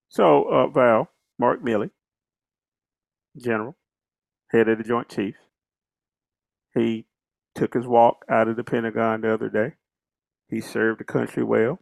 [0.09, 1.09] So, uh, Val,
[1.39, 1.91] Mark Milley,
[3.38, 3.75] General,
[4.51, 5.39] head of the Joint Chiefs,
[6.73, 7.05] he
[7.55, 9.73] took his walk out of the Pentagon the other day.
[10.49, 11.80] He served the country well.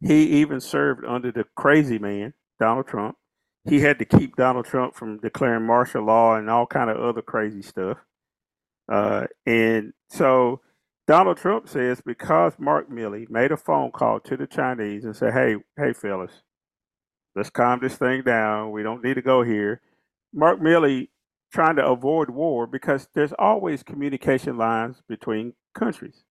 [0.00, 3.16] He even served under the crazy man, Donald Trump.
[3.68, 7.22] He had to keep Donald Trump from declaring martial law and all kind of other
[7.22, 7.98] crazy stuff.
[8.90, 10.60] Uh, and so
[11.06, 15.32] Donald Trump says because Mark Milley made a phone call to the Chinese and said,
[15.32, 16.42] "Hey, hey, fellas,
[17.36, 18.72] let's calm this thing down.
[18.72, 19.80] We don't need to go here."
[20.32, 21.08] Mark Milley
[21.52, 26.24] trying to avoid war because there's always communication lines between countries.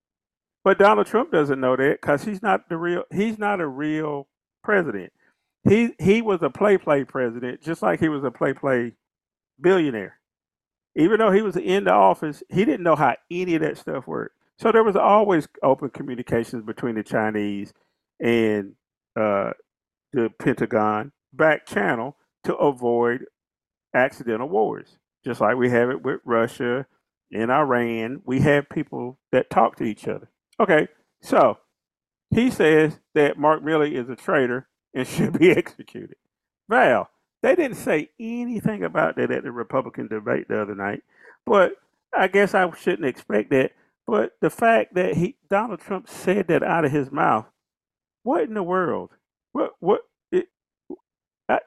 [0.62, 3.04] But Donald Trump doesn't know that because he's not the real.
[3.12, 4.28] He's not a real
[4.62, 5.12] president.
[5.68, 8.92] He he was a play play president, just like he was a play play
[9.60, 10.18] billionaire.
[10.96, 14.06] Even though he was in the office, he didn't know how any of that stuff
[14.06, 14.36] worked.
[14.58, 17.72] So there was always open communications between the Chinese
[18.20, 18.72] and
[19.18, 19.52] uh,
[20.12, 23.26] the Pentagon back channel to avoid
[23.94, 26.86] accidental wars, just like we have it with Russia
[27.32, 28.22] and Iran.
[28.24, 30.30] We have people that talk to each other.
[30.58, 30.88] Okay,
[31.20, 31.58] so
[32.30, 36.16] he says that Mark Milley is a traitor and should be executed.
[36.68, 37.10] Val,
[37.42, 41.02] they didn't say anything about that at the Republican debate the other night,
[41.44, 41.72] but
[42.16, 43.72] I guess I shouldn't expect that.
[44.06, 47.46] But the fact that he Donald Trump said that out of his mouth,
[48.22, 49.10] what in the world?
[49.52, 50.02] What what?
[50.30, 50.46] It,
[51.48, 51.60] I,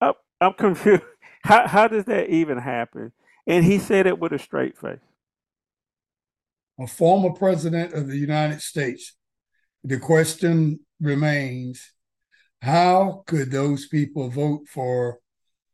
[0.00, 1.02] I, I'm confused.
[1.42, 3.12] How how does that even happen?
[3.46, 5.00] And he said it with a straight face.
[6.78, 9.14] A former president of the United States.
[9.84, 11.92] The question remains:
[12.62, 15.18] How could those people vote for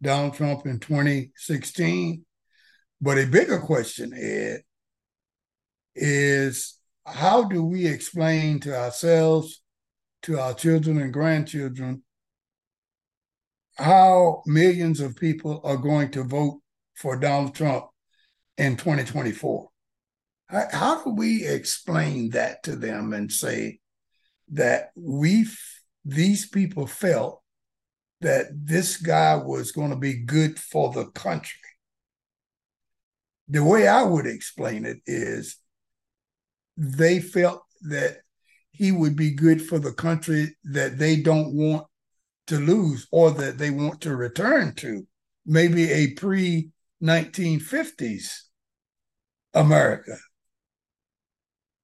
[0.03, 2.25] Donald Trump in 2016?
[3.01, 4.63] But a bigger question, Ed,
[5.99, 9.63] is how do we explain to ourselves,
[10.23, 12.03] to our children and grandchildren,
[13.77, 16.61] how millions of people are going to vote
[16.97, 17.87] for Donald Trump
[18.57, 19.69] in 2024?
[20.49, 23.81] How, do we explain that to them and say
[24.53, 25.47] that we,
[26.05, 27.43] these people felt
[28.23, 31.61] that this guy was going to be good for the country?
[33.49, 35.59] The way I would explain it is
[36.79, 38.19] they felt that
[38.71, 41.85] he would be good for the country that they don't want
[42.47, 45.05] to lose or that they want to return to,
[45.45, 46.71] maybe a pre
[47.03, 48.43] 1950s
[49.55, 50.17] America.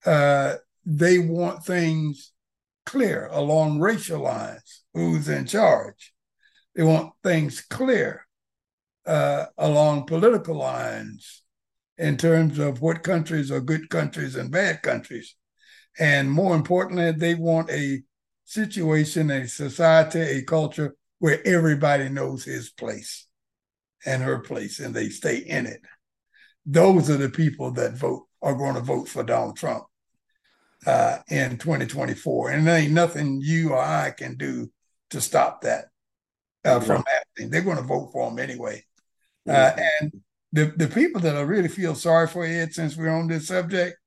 [0.07, 0.55] Uh,
[0.86, 2.32] they want things
[2.86, 6.12] clear along racial lines who's in charge.
[6.76, 8.26] They want things clear
[9.07, 11.43] uh, along political lines
[11.99, 15.34] in terms of what countries are good countries and bad countries.
[15.99, 18.03] And more importantly, they want a
[18.45, 23.26] situation, a society, a culture where everybody knows his place
[24.05, 25.80] and her place and they stay in it.
[26.66, 29.84] Those are the people that vote are going to vote for Donald Trump
[30.86, 32.51] uh, in 2024.
[32.51, 34.70] And there ain't nothing you or I can do
[35.11, 35.86] to stop that
[36.64, 37.51] uh, from happening.
[37.51, 38.84] They're going to vote for him anyway.
[39.49, 40.12] Uh, and
[40.55, 43.99] the, the people that I really feel sorry for, Ed, since we're on this subject,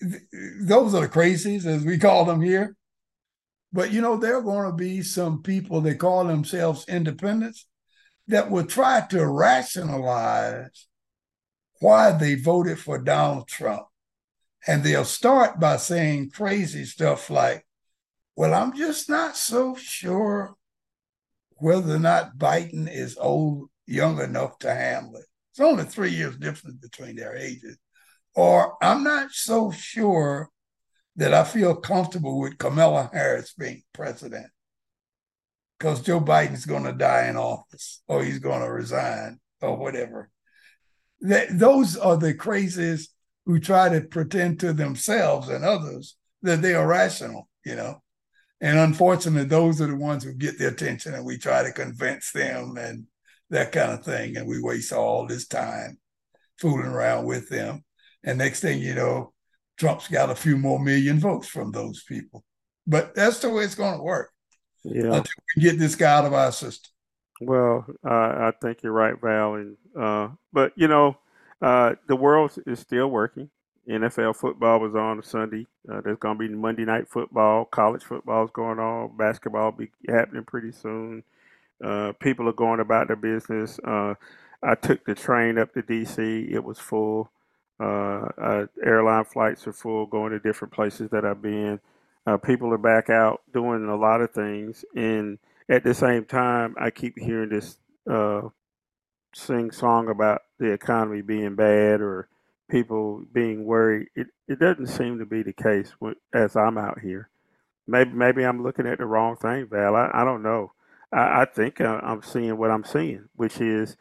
[0.00, 0.22] th-
[0.62, 2.74] those are the crazies, as we call them here.
[3.70, 7.66] But you know, there are going to be some people that call themselves independents
[8.28, 10.86] that will try to rationalize
[11.80, 13.84] why they voted for Donald Trump.
[14.66, 17.66] And they'll start by saying crazy stuff like,
[18.36, 20.54] well, I'm just not so sure
[21.58, 25.26] whether or not Biden is old young enough to handle it.
[25.52, 27.78] It's only three years difference between their ages.
[28.34, 30.50] Or I'm not so sure
[31.16, 34.48] that I feel comfortable with Kamala Harris being president
[35.78, 40.30] because Joe Biden's going to die in office or he's going to resign or whatever.
[41.22, 43.08] That, those are the crazies
[43.46, 48.02] who try to pretend to themselves and others that they are rational, you know.
[48.60, 52.32] And unfortunately, those are the ones who get the attention, and we try to convince
[52.32, 53.06] them and
[53.50, 54.36] that kind of thing.
[54.36, 55.98] And we waste all this time
[56.58, 57.84] fooling around with them.
[58.24, 59.32] And next thing you know,
[59.76, 62.44] Trump's got a few more million votes from those people.
[62.86, 64.30] But that's the way it's going to work.
[64.84, 65.16] Yeah.
[65.16, 66.90] Until we get this guy out of our system.
[67.40, 69.54] Well, uh, I think you're right, Val.
[69.54, 71.18] And uh, but you know,
[71.60, 73.50] uh, the world is still working.
[73.88, 75.66] NFL football was on Sunday.
[75.90, 77.64] Uh, there's going to be Monday night football.
[77.66, 79.16] College football is going on.
[79.16, 81.22] Basketball will be happening pretty soon.
[81.84, 83.78] Uh, people are going about their business.
[83.86, 84.14] Uh,
[84.62, 86.50] I took the train up to DC.
[86.52, 87.30] It was full.
[87.80, 91.80] Uh, airline flights are full, going to different places that I've been.
[92.26, 96.74] Uh, people are back out doing a lot of things, and at the same time,
[96.80, 97.78] I keep hearing this
[98.10, 98.42] uh,
[99.34, 102.28] sing song about the economy being bad or
[102.70, 104.08] people being worried.
[104.16, 107.28] It it doesn't seem to be the case when, as I'm out here.
[107.88, 109.96] maybe maybe I'm looking at the wrong thing, Val.
[109.96, 110.72] I, I don't know.
[111.16, 113.96] I, I think I'm seeing what I'm seeing, which is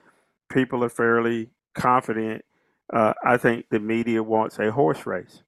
[0.51, 2.45] people are fairly confident.
[2.93, 5.43] Uh, I think the media wants a horse race.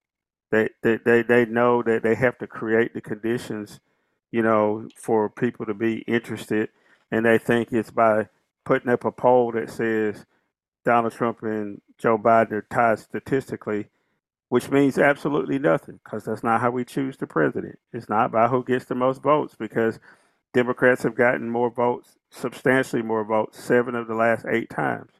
[0.52, 3.82] They, they they they know that they have to create the conditions,
[4.32, 6.70] you know, for people to be interested,
[7.12, 8.30] and they think it's by
[8.66, 10.26] putting up a poll that says
[10.86, 13.88] Donald Trump and Joe Biden are tied statistically,
[14.50, 17.80] which means absolutely nothing because that's not how we choose the president.
[17.94, 20.00] It's not by who gets the most votes because
[20.54, 25.12] Democrats have gotten more votes, substantially more votes, seven of the last eight times.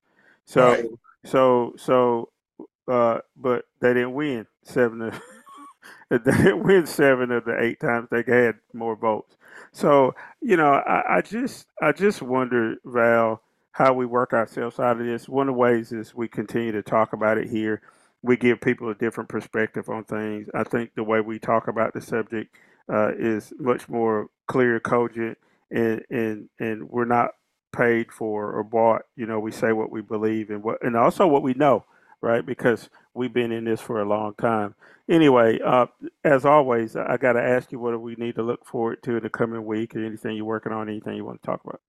[0.46, 0.86] So, right.
[1.26, 2.30] so, so,
[2.88, 5.22] uh, but they didn't win seven of
[6.10, 9.36] they didn't win seven of the eight times they had more votes.
[9.74, 13.42] So, you know, I, I just, I just wonder, Val
[13.78, 15.30] how we work ourselves out of this.
[15.30, 17.84] One of the ways is we continue to talk about it here.
[18.24, 20.50] We give people a different perspective on things.
[20.56, 22.56] I think the way we talk about the subject
[22.92, 25.38] uh, is much more clear, cogent,
[25.72, 27.32] and and and we're not
[27.76, 29.04] paid for or bought.
[29.16, 31.86] You know, we say what we believe and what, and also what we know,
[32.22, 32.46] right?
[32.46, 34.76] Because we've been in this for a long time.
[35.10, 35.86] Anyway, uh,
[36.24, 39.18] as always, I got to ask you what do we need to look forward to
[39.18, 41.82] in the coming week, or anything you're working on, anything you want to talk about.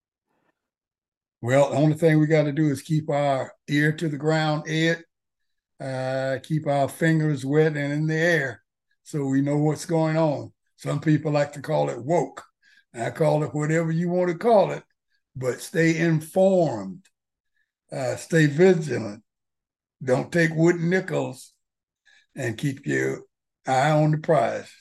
[1.40, 4.68] Well, the only thing we got to do is keep our ear to the ground,
[4.68, 5.04] Ed.
[5.80, 8.62] Uh, keep our fingers wet and in the air
[9.04, 10.52] so we know what's going on.
[10.78, 12.44] Some people like to call it woke.
[12.94, 14.82] I call it whatever you want to call it,
[15.36, 17.04] but stay informed,
[17.92, 19.22] uh, stay vigilant.
[20.02, 21.52] Don't take wooden nickels
[22.36, 23.22] and keep your
[23.66, 24.72] eye on the prize.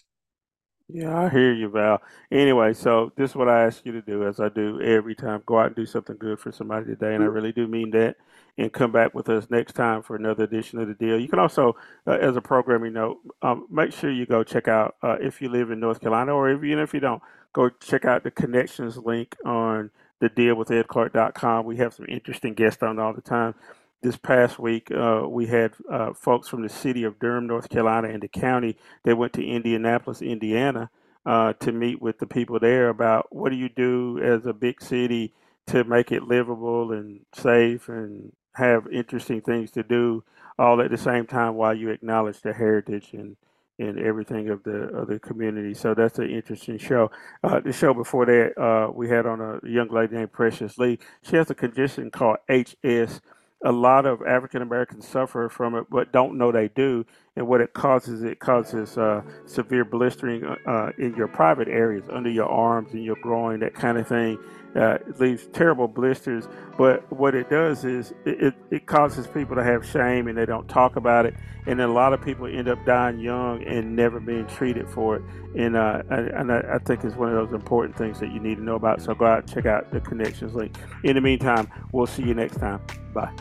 [0.90, 2.02] Yeah, I hear you, Val.
[2.32, 5.42] Anyway, so this is what I ask you to do, as I do every time.
[5.46, 8.18] Go out and do something good for somebody today, and I really do mean that.
[8.58, 11.20] And come back with us next time for another edition of the deal.
[11.20, 11.76] You can also,
[12.08, 15.50] uh, as a programming note, um, make sure you go check out uh, if you
[15.50, 17.22] live in North Carolina, or if, even if you don't,
[17.54, 21.66] go check out the connections link on the deal with edclark.com.
[21.66, 23.56] We have some interesting guests on all the time
[24.02, 28.10] this past week, uh, we had uh, folks from the city of Durham, North Carolina,
[28.10, 28.78] and the county.
[29.04, 30.90] They went to Indianapolis, Indiana,
[31.26, 34.82] uh, to meet with the people there about what do you do as a big
[34.82, 35.34] city
[35.68, 40.24] to make it livable and safe and have interesting things to do,
[40.58, 43.36] all at the same time while you acknowledge the heritage and
[43.80, 45.74] and everything of the of the community.
[45.74, 47.12] So that's an interesting show.
[47.44, 50.98] Uh, the show before that, uh, we had on a young lady named Precious Lee.
[51.22, 53.22] She has a condition called HS
[53.64, 57.06] a lot of African Americans suffer from it, but don't know they do.
[57.38, 62.32] And what it causes, it causes uh, severe blistering uh, in your private areas, under
[62.32, 64.40] your arms and your groin, that kind of thing.
[64.76, 66.48] Uh, it leaves terrible blisters.
[66.80, 70.68] But what it does is it, it causes people to have shame and they don't
[70.68, 71.36] talk about it.
[71.68, 75.18] And then a lot of people end up dying young and never being treated for
[75.18, 75.22] it.
[75.56, 78.56] And, uh, and I, I think it's one of those important things that you need
[78.56, 79.02] to know about.
[79.02, 80.76] So go out and check out the connections link.
[81.04, 82.82] In the meantime, we'll see you next time.
[83.14, 83.32] Bye.